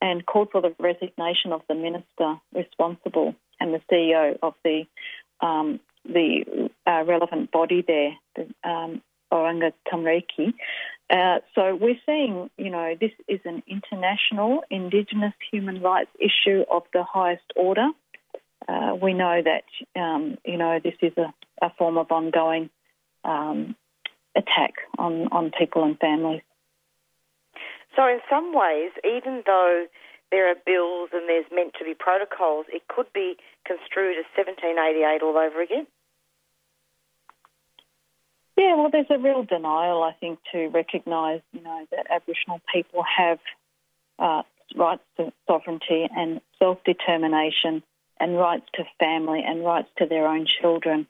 [0.00, 4.84] and called for the resignation of the minister responsible and the CEO of the
[5.40, 9.02] um, the uh, relevant body there, the um,
[9.32, 10.52] Oranga Tamariki.
[11.12, 16.84] Uh, so we're seeing, you know, this is an international Indigenous human rights issue of
[16.94, 17.88] the highest order
[18.68, 21.32] uh, we know that um, you know this is a,
[21.64, 22.70] a form of ongoing
[23.24, 23.74] um,
[24.36, 26.42] attack on, on people and families.
[27.96, 29.86] So, in some ways, even though
[30.30, 33.36] there are bills and there's meant to be protocols, it could be
[33.66, 35.86] construed as 1788 all over again.
[38.56, 43.02] Yeah, well, there's a real denial, I think, to recognise, you know, that Aboriginal people
[43.02, 43.38] have
[44.18, 44.42] uh,
[44.76, 47.82] rights to sovereignty and self-determination
[48.20, 51.06] and rights to family and rights to their own children.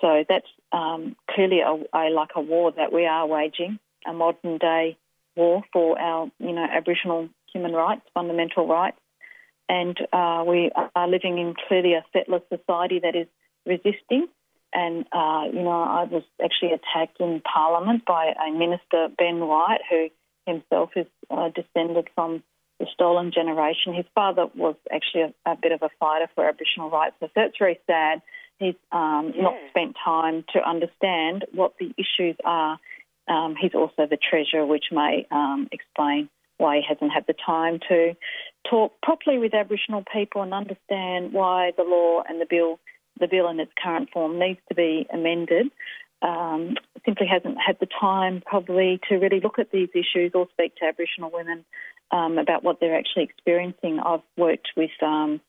[0.00, 4.58] So that's um, clearly a, a, like a war that we are waging, a modern
[4.58, 4.96] day
[5.36, 8.98] war for our, you know, Aboriginal human rights, fundamental rights,
[9.68, 13.26] and uh, we are living in clearly a settler society that is
[13.66, 14.26] resisting.
[14.74, 19.82] And uh, you know, I was actually attacked in Parliament by a minister, Ben Wyatt,
[19.88, 20.08] who
[20.46, 22.42] himself is uh, descended from
[22.80, 23.94] the stolen generation.
[23.94, 27.56] His father was actually a, a, bit of a fighter for Aboriginal rights, so that's
[27.58, 28.20] very sad.
[28.58, 29.42] He's um, yeah.
[29.42, 32.78] not spent time to understand what the issues are.
[33.28, 37.80] Um, he's also the treasurer, which may um, explain why he hasn't had the time
[37.88, 38.14] to
[38.68, 42.78] talk properly with Aboriginal people and understand why the law and the bill,
[43.18, 45.70] the bill in its current form, needs to be amended.
[46.22, 50.74] Um, simply hasn't had the time probably to really look at these issues or speak
[50.76, 51.64] to Aboriginal women
[52.10, 54.00] um, about what they're actually experiencing.
[54.00, 55.40] I've worked with um,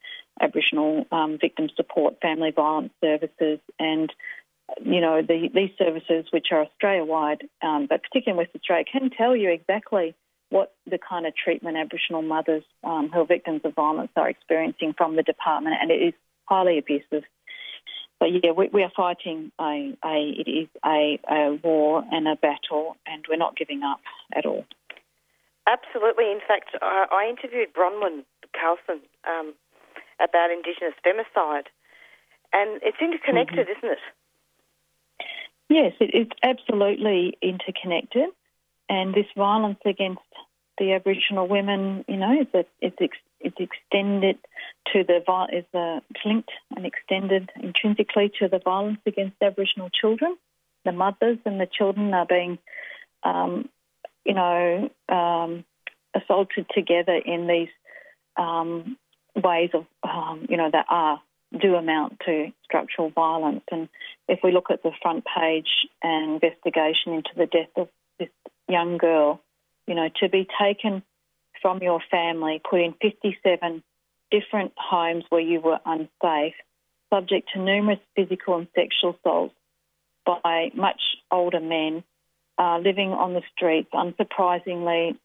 [0.41, 4.11] Aboriginal um, victim support, family violence services, and
[4.83, 8.85] you know the, these services, which are Australia wide, um, but particularly in West Australia,
[8.91, 10.15] can tell you exactly
[10.49, 14.93] what the kind of treatment Aboriginal mothers um, who are victims of violence are experiencing
[14.97, 16.13] from the department, and it is
[16.45, 17.23] highly abusive.
[18.19, 22.35] But yeah, we, we are fighting a, a it is a, a war and a
[22.35, 23.99] battle, and we're not giving up
[24.33, 24.65] at all.
[25.67, 26.31] Absolutely.
[26.31, 28.23] In fact, I, I interviewed Bronwyn
[28.59, 29.53] Carlson um,
[30.19, 31.65] about Indigenous femicide,
[32.53, 33.85] and it's interconnected, mm-hmm.
[33.85, 33.99] isn't it?
[35.67, 38.29] Yes, it, it's absolutely interconnected,
[38.87, 40.21] and this violence against
[40.77, 44.37] the Aboriginal women, you know, it's, it's, ex, it's extended
[44.91, 45.21] to the
[45.53, 50.35] is uh, linked and extended intrinsically to the violence against Aboriginal children.
[50.83, 52.57] The mothers and the children are being,
[53.23, 53.69] um,
[54.25, 55.63] you know, um,
[56.15, 57.69] assaulted together in these
[58.37, 58.97] um,
[59.35, 61.21] ways of, um, you know, that are
[61.59, 63.63] do amount to structural violence.
[63.71, 63.87] And
[64.27, 67.87] if we look at the front page and investigation into the death of
[68.19, 68.29] this
[68.67, 69.41] young girl,
[69.87, 71.03] you know, to be taken
[71.61, 73.83] from your family, put in 57
[74.31, 76.55] different homes where you were unsafe,
[77.13, 79.55] subject to numerous physical and sexual assaults
[80.25, 81.01] by much
[81.31, 82.03] older men,
[82.57, 85.17] uh, living on the streets, unsurprisingly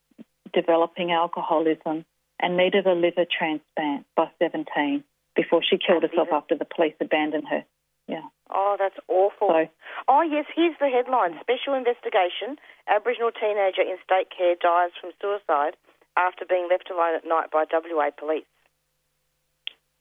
[0.53, 2.05] developing alcoholism,
[2.41, 5.05] and needed a liver transplant by 17
[5.37, 7.65] before she killed herself after the police abandoned her.
[8.09, 8.27] Yeah.
[8.51, 9.49] Oh, that's awful.
[9.49, 9.69] So,
[10.09, 12.59] oh, yes, here's the headline Special investigation
[12.89, 15.77] Aboriginal teenager in state care dies from suicide
[16.17, 18.45] after being left alone at night by WA police.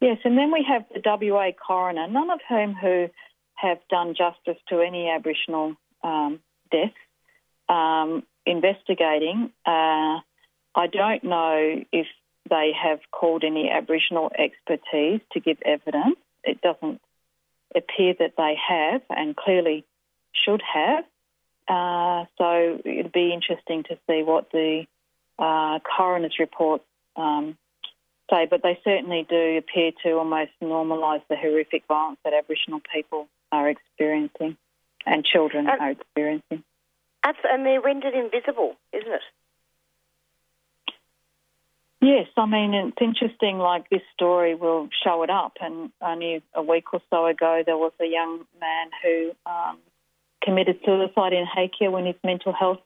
[0.01, 3.10] Yes, and then we have the WA coroner, none of whom who
[3.55, 6.39] have done justice to any Aboriginal um,
[6.72, 6.93] deaths,
[7.68, 9.51] um, investigating.
[9.66, 10.24] Uh,
[10.76, 12.07] I don't know if
[12.49, 16.18] they have called any Aboriginal expertise to give evidence.
[16.45, 17.01] It doesn't
[17.76, 19.86] appear that they have, and clearly
[20.32, 21.03] should have.
[21.68, 24.86] Uh, so it'd be interesting to see what the
[25.39, 26.81] uh, coroner's report
[27.15, 27.57] um,
[28.29, 33.27] say, but they certainly do appear to almost normalise the horrific violence that Aboriginal people
[33.51, 34.57] are experiencing
[35.05, 36.63] and children and, are experiencing.
[37.23, 39.21] And they're rendered invisible, isn't it?
[42.01, 45.53] Yes, I mean, it's interesting, like this story will show it up.
[45.59, 49.77] And only a week or so ago, there was a young man who um,
[50.41, 52.79] committed suicide in Hakea when his mental health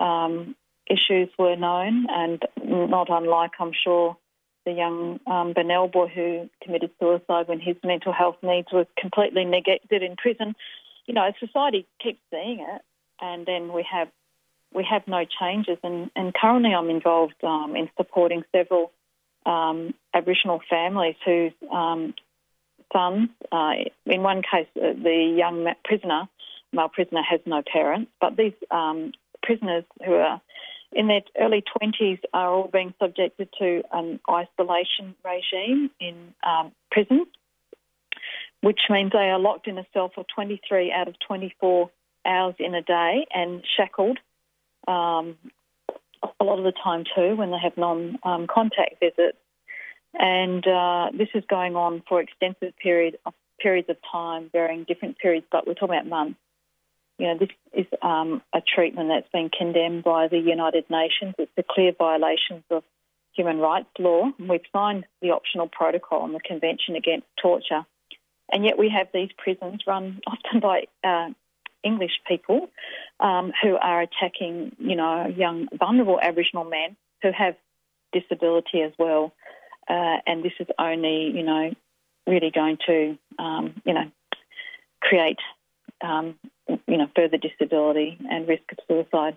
[0.00, 0.54] um,
[0.92, 4.16] issues were known, and not unlike, I'm sure,
[4.64, 9.44] the young um, Burnell boy who committed suicide when his mental health needs were completely
[9.44, 10.54] neglected in prison.
[11.06, 12.82] You know, society keeps seeing it,
[13.20, 14.08] and then we have
[14.74, 15.78] we have no changes.
[15.82, 18.92] And, and currently, I'm involved um, in supporting several
[19.44, 22.14] um, Aboriginal families whose um,
[22.92, 23.72] sons, uh,
[24.06, 26.28] in one case, uh, the young prisoner,
[26.72, 29.12] male prisoner, has no parents, but these um,
[29.42, 30.40] prisoners who are
[30.92, 37.26] in their early 20s are all being subjected to an isolation regime in um, prison,
[38.60, 41.90] which means they are locked in a cell for 23 out of 24
[42.24, 44.18] hours in a day and shackled
[44.86, 45.36] um,
[46.40, 49.38] a lot of the time too when they have non-contact visits.
[50.14, 55.18] And uh, this is going on for extensive period of, periods of time, varying different
[55.18, 56.38] periods, but we're talking about months.
[57.18, 61.34] You know, this is um, a treatment that's been condemned by the United Nations.
[61.38, 62.82] It's a clear violation of
[63.34, 64.30] human rights law.
[64.38, 67.86] We've signed the optional protocol on the Convention Against Torture,
[68.52, 71.30] and yet we have these prisons run often by uh,
[71.82, 72.68] English people
[73.20, 77.56] um, who are attacking, you know, young, vulnerable Aboriginal men who have
[78.12, 79.32] disability as well.
[79.88, 81.72] Uh, and this is only, you know,
[82.26, 84.10] really going to, um, you know,
[85.00, 85.38] create,
[86.00, 86.38] um,
[86.68, 89.36] you know, further disability and risk of suicide.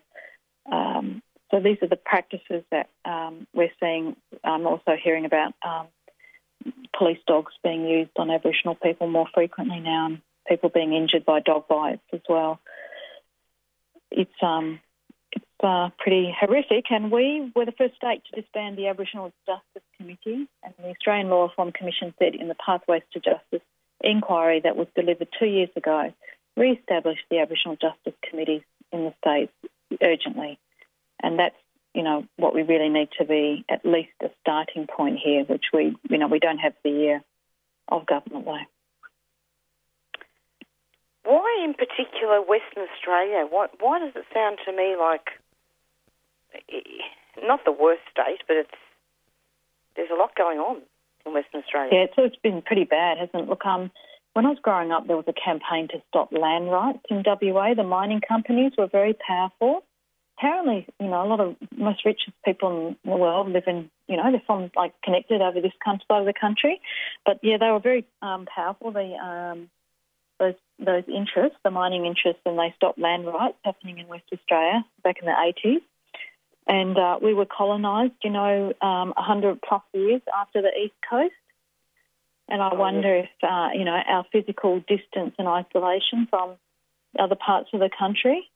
[0.72, 1.22] Um,
[1.52, 4.16] so these are the practices that um, we're seeing.
[4.44, 5.88] I'm also hearing about um,
[6.98, 11.40] police dogs being used on Aboriginal people more frequently now and people being injured by
[11.40, 12.60] dog bites as well.
[14.12, 14.80] It's um,
[15.32, 19.88] it's uh, pretty horrific, and we were the first state to disband the Aboriginal Justice
[19.98, 23.66] Committee, and the Australian Law Reform Commission said in the Pathways to Justice
[24.02, 26.14] inquiry that was delivered two years ago
[26.56, 29.54] re-establish the Aboriginal Justice Committees in the states
[30.02, 30.60] urgently,
[31.22, 31.56] and that's
[31.94, 35.66] you know what we really need to be at least a starting point here, which
[35.74, 37.24] we you know we don't have the year
[37.90, 38.60] of government though.
[41.24, 43.48] Why, in particular, Western Australia?
[43.50, 45.30] Why, why does it sound to me like
[47.42, 48.70] not the worst state, but it's
[49.96, 50.82] there's a lot going on
[51.26, 51.90] in Western Australia.
[51.92, 53.50] Yeah, it's, it's been pretty bad, hasn't it?
[53.50, 53.92] Look, um,
[54.36, 57.74] when I was growing up, there was a campaign to stop land rights in WA.
[57.74, 59.86] The mining companies were very powerful.
[60.38, 64.18] Apparently, you know, a lot of most richest people in the world live in, you
[64.18, 66.82] know, they're from like connected over this side of the country.
[67.26, 68.92] But yeah, they were very um, powerful.
[68.92, 69.70] The um,
[70.38, 74.84] those those interests, the mining interests, and they stopped land rights happening in West Australia
[75.02, 75.82] back in the 80s.
[76.68, 81.32] And uh, we were colonised, you know, um, 100 plus years after the East Coast.
[82.48, 86.56] And I oh, wonder if, uh, you know, our physical distance and isolation from
[87.18, 88.50] other parts of the country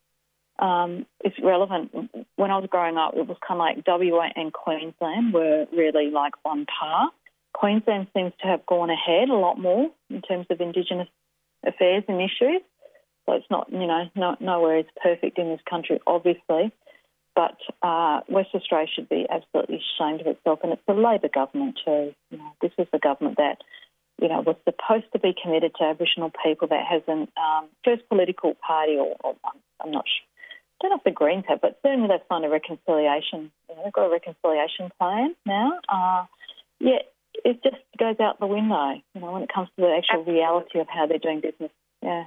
[0.58, 1.90] um, is relevant.
[2.36, 6.10] When I was growing up, it was kind of like WA and Queensland were really
[6.10, 7.10] like on par.
[7.52, 11.08] Queensland seems to have gone ahead a lot more in terms of Indigenous
[11.66, 12.62] affairs and issues.
[13.26, 16.72] So it's not, you know, no, nowhere is perfect in this country, obviously.
[17.34, 21.78] But uh, West Australia should be absolutely ashamed of itself, and it's the Labor government
[21.84, 22.12] too.
[22.30, 23.58] You know, this is the government that
[24.20, 26.68] you know was supposed to be committed to Aboriginal people.
[26.68, 29.36] That hasn't um, first political party, or, or
[29.82, 30.26] I'm not sure.
[30.80, 33.52] I don't know if the Greens have, but certainly they've signed a reconciliation.
[33.68, 35.72] You know, they've got a reconciliation plan now.
[35.88, 36.24] Uh,
[36.78, 37.04] yeah,
[37.44, 39.00] it just goes out the window.
[39.14, 40.40] You know, when it comes to the actual Absolutely.
[40.40, 41.70] reality of how they're doing business.
[42.02, 42.24] Yeah.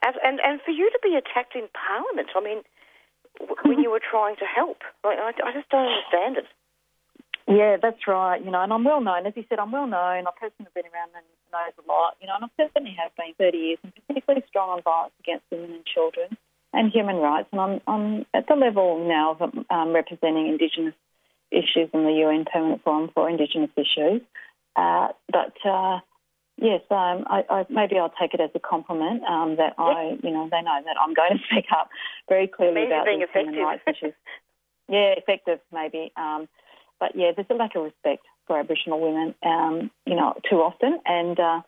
[0.00, 2.62] And and for you to be attacked in Parliament, I mean,
[3.64, 4.78] when you were trying to help.
[5.04, 6.46] Like, I, I just don't understand it.
[7.48, 8.44] Yeah, that's right.
[8.44, 9.26] You know, and I'm well known.
[9.26, 10.26] As you said, I'm well known.
[10.26, 12.16] I personally have been around and knows a lot.
[12.20, 15.44] You know, and I certainly have been 30 years, and particularly strong on violence against
[15.50, 16.36] women and children
[16.74, 17.48] and human rights.
[17.52, 20.94] And I'm, I'm at the level now of um, representing Indigenous
[21.50, 24.20] issues in the UN Permanent Forum for Indigenous Issues.
[24.76, 26.00] Uh, but uh,
[26.60, 30.30] Yes, um, I, I, maybe I'll take it as a compliment um, that I, you
[30.32, 31.88] know, they know that I'm going to speak up
[32.28, 34.12] very clearly about these human rights issues.
[34.88, 36.48] yeah, effective maybe, um,
[37.00, 41.00] but yeah, there's a lack of respect for Aboriginal women, um, you know, too often,
[41.06, 41.60] and uh,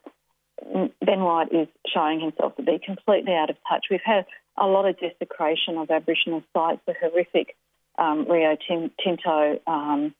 [1.04, 3.86] Ben Wyatt is showing himself to be completely out of touch.
[3.90, 4.26] We've had
[4.58, 7.56] a lot of desecration of Aboriginal sites, the horrific
[7.98, 10.14] um, Rio Tinto um,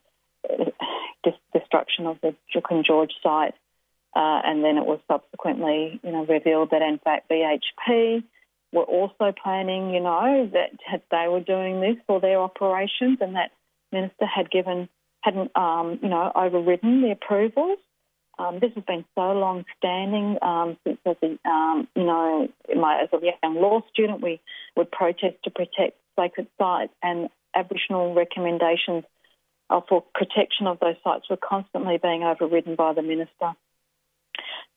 [1.52, 3.54] destruction of the Juukan Gorge site.
[4.14, 8.24] Uh, and then it was subsequently, you know, revealed that in fact BHP
[8.72, 13.50] were also planning, you know, that they were doing this for their operations, and that
[13.92, 14.88] minister had given
[15.20, 17.78] hadn't, um, you know, overridden the approvals.
[18.38, 23.02] Um, this has been so long standing um, since as a, um, you know, my,
[23.02, 24.40] as a young law student, we
[24.76, 29.04] would protest to protect sacred sites, and Aboriginal recommendations
[29.88, 33.52] for protection of those sites were constantly being overridden by the minister.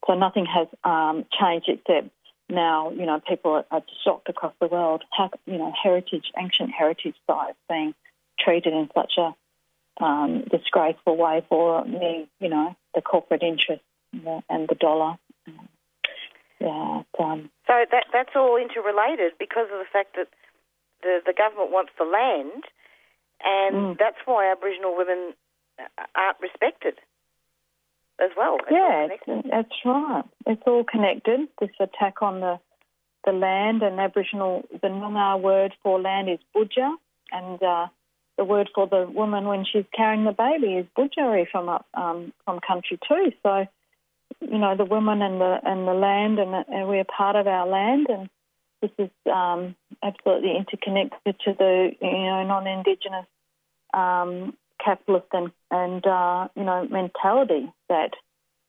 [0.06, 2.10] So nothing has um, changed except
[2.50, 7.16] now, you know, people are shocked across the world how, you know, heritage, ancient heritage
[7.26, 7.96] sites being
[8.39, 9.34] treated in such a
[10.02, 13.84] um, disgraceful way for the, you know, the corporate interest
[14.14, 15.18] and the dollar.
[16.60, 17.04] Yeah.
[17.20, 20.30] Um, so that that's all interrelated because of the fact that
[21.02, 22.64] the the government wants the land,
[23.44, 23.98] and mm.
[24.00, 25.34] that's why Aboriginal women
[26.16, 27.00] aren't respected
[28.20, 28.58] as well.
[28.62, 29.08] It's yeah,
[29.52, 30.24] that's right.
[30.46, 31.50] It's all connected.
[31.60, 32.60] This attack on the
[33.26, 36.94] the land and Aboriginal, the Noongar word for land is budja,
[37.32, 37.88] and uh,
[38.38, 42.34] the word for the woman when she's carrying the baby is budjari from up um,
[42.45, 43.31] from country too.
[43.43, 43.65] So,
[44.41, 47.67] you know, the woman and the and the land, and, and we're part of our
[47.67, 48.29] land, and
[48.81, 53.25] this is um, absolutely interconnected to the you know non-indigenous
[53.93, 58.11] um, capitalist and, and uh, you know mentality that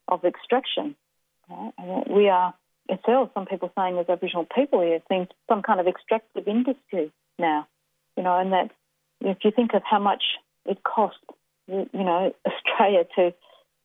[0.08, 0.94] of extraction.
[1.48, 2.08] Right?
[2.08, 2.54] we are
[2.90, 3.30] ourselves.
[3.34, 7.66] Some people saying as Aboriginal people, it seems some kind of extractive industry now.
[8.16, 8.70] You know, and that
[9.20, 10.22] if you think of how much
[10.66, 11.18] it costs,
[11.66, 13.34] you, know, Australia to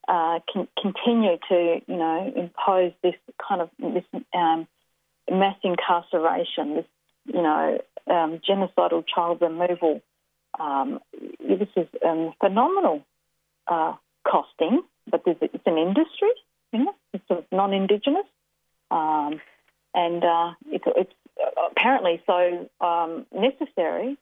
[0.08, 3.16] uh, con- continue to you know impose this
[3.48, 4.04] kind of this
[4.34, 4.68] um,
[5.30, 6.86] mass incarceration, this
[7.26, 10.02] you know um, genocidal child removal
[10.58, 11.00] um,
[11.40, 13.04] this is um, phenomenal
[13.68, 13.94] uh,
[14.28, 16.32] costing, but it's an industry,
[16.72, 18.26] you know, it's sort of non-indigenous,
[18.92, 19.40] um,
[19.94, 21.14] and uh, it's, it's,
[21.72, 24.18] apparently so um, necessary.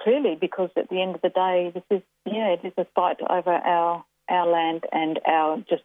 [0.00, 3.18] Clearly, because at the end of the day, this is yeah, it is a fight
[3.28, 5.82] over our our land and our just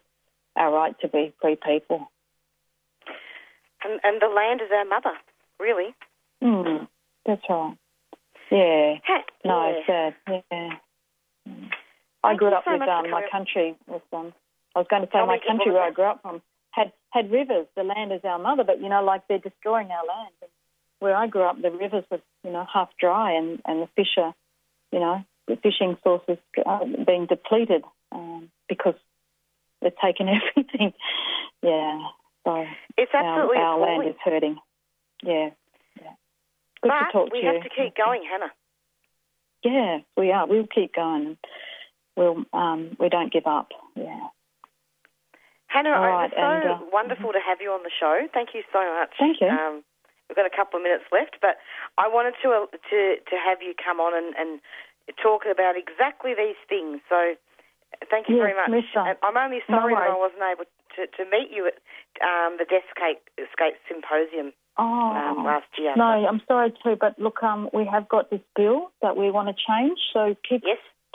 [0.56, 2.10] our right to be free people.
[3.84, 5.12] And, and the land is our mother,
[5.60, 5.94] really.
[6.42, 6.88] Mm,
[7.24, 7.76] that's right.
[8.50, 8.94] Yeah.
[9.06, 9.76] Ha- No, yeah.
[9.76, 10.42] it's sad.
[10.50, 10.70] Yeah.
[12.24, 14.32] I Thank grew up so with um, my country was um
[14.74, 17.30] I was going to say Tell my country where I grew up from had had
[17.30, 17.66] rivers.
[17.76, 20.34] The land is our mother, but you know, like they're destroying our land.
[20.42, 20.50] And
[21.00, 24.16] where I grew up, the rivers were you know half dry, and and the fish
[24.16, 24.34] are,
[24.92, 28.94] you know, the fishing sources are being depleted um, because
[29.80, 30.92] they're taking everything.
[31.62, 32.00] yeah,
[32.44, 34.58] so It's absolutely our, our land is hurting.
[35.22, 35.50] Yeah,
[36.00, 36.12] yeah.
[36.82, 37.42] Good but to talk to you.
[37.42, 38.52] we have to keep going, Hannah.
[39.64, 40.46] Yeah, we are.
[40.46, 41.36] We'll keep going.
[42.16, 43.68] We'll um, we don't give up.
[43.96, 44.28] Yeah.
[45.66, 48.26] Hannah, All it was so and, uh, wonderful to have you on the show.
[48.32, 49.10] Thank you so much.
[49.18, 49.48] Thank you.
[49.48, 49.84] Um,
[50.28, 51.56] we've got a couple of minutes left, but
[51.96, 54.60] I wanted to uh, to to have you come on and, and
[55.16, 57.00] talk about exactly these things.
[57.08, 57.34] So,
[58.12, 58.68] thank you Yes, very much.
[58.70, 59.16] Lisa.
[59.24, 61.76] I'm only No sorry that I wasn't able to, to meet you at
[62.20, 65.92] um, the Death Escape Symposium Oh, um, last year.
[65.96, 69.48] no, I'm sorry too, but look, um, we have got this bill that we want
[69.48, 70.62] to change, so keep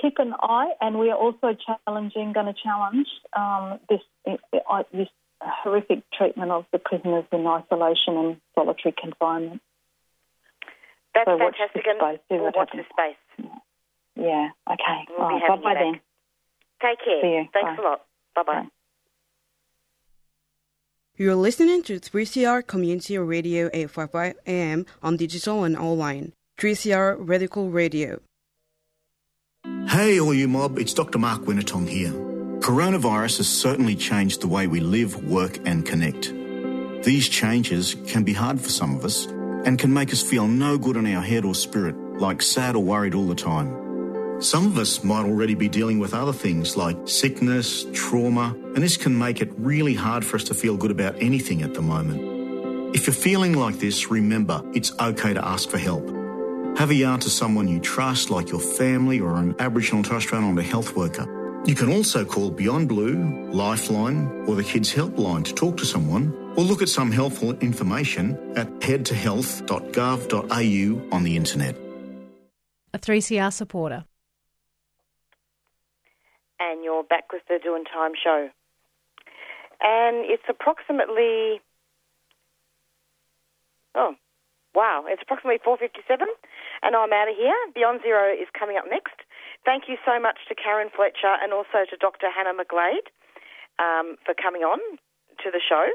[0.02, 1.56] keep an eye, and we are also
[1.88, 3.08] challenging, going to challenge
[3.38, 5.08] um, this uh, this
[5.46, 9.62] horrific treatment of the prisoners in isolation and solitary confinement.
[11.14, 12.86] That's so watch fantastic, this and space, we'll watch happens.
[13.38, 13.50] this space.
[14.16, 14.50] Yeah.
[14.72, 15.06] Okay.
[15.18, 15.42] We'll right.
[15.48, 15.92] Bye bye then.
[15.94, 16.02] back.
[16.82, 17.22] Take care.
[17.22, 17.46] See you.
[17.54, 17.84] Thanks Bye.
[17.84, 18.02] a lot.
[18.36, 18.68] Bye bye.
[21.16, 26.34] You're listening to 3CR Community Radio 855 AM on digital and online.
[26.58, 28.20] 3CR Radical Radio.
[29.88, 31.20] Hey, all you mob, it's Dr.
[31.20, 32.33] Mark Wenitong here.
[32.64, 36.34] Coronavirus has certainly changed the way we live, work, and connect.
[37.04, 39.26] These changes can be hard for some of us
[39.66, 42.82] and can make us feel no good in our head or spirit, like sad or
[42.82, 44.42] worried all the time.
[44.42, 48.96] Some of us might already be dealing with other things like sickness, trauma, and this
[48.96, 52.96] can make it really hard for us to feel good about anything at the moment.
[52.96, 56.08] If you're feeling like this, remember it's okay to ask for help.
[56.78, 60.24] Have a yarn to someone you trust, like your family or an Aboriginal and Torres
[60.24, 61.43] Strait Islander health worker.
[61.66, 63.16] You can also call Beyond Blue,
[63.52, 68.38] Lifeline, or the Kids Helpline to talk to someone, or look at some helpful information
[68.58, 71.76] at headtohealth.gov.au on the internet.
[72.94, 74.04] A 3CR supporter.
[76.60, 78.50] and you're back with the Doing Time show.
[79.82, 81.60] And it's approximately
[83.96, 84.16] oh
[84.74, 86.28] wow, it's approximately four fifty seven,
[86.82, 87.54] and I'm out of here.
[87.76, 89.16] Beyond Zero is coming up next.
[89.66, 92.28] Thank you so much to Karen Fletcher and also to Dr.
[92.28, 93.08] Hannah McGlade
[93.80, 94.80] um, for coming on
[95.44, 95.88] to the show.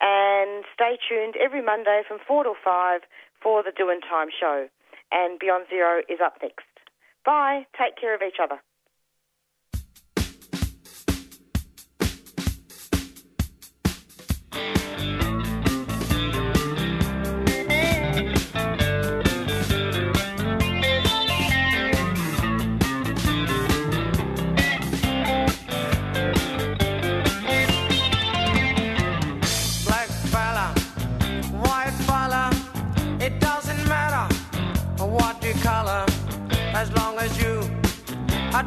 [0.00, 3.02] And stay tuned every Monday from four till five
[3.40, 4.66] for the Doing Time show.
[5.12, 6.66] And Beyond Zero is up next.
[7.24, 7.66] Bye.
[7.78, 8.58] Take care of each other.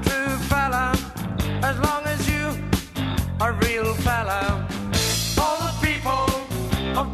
[0.03, 0.93] True fella,
[1.63, 2.45] as long as you
[3.39, 4.67] a real fella.
[5.37, 6.27] All the people
[6.99, 7.13] of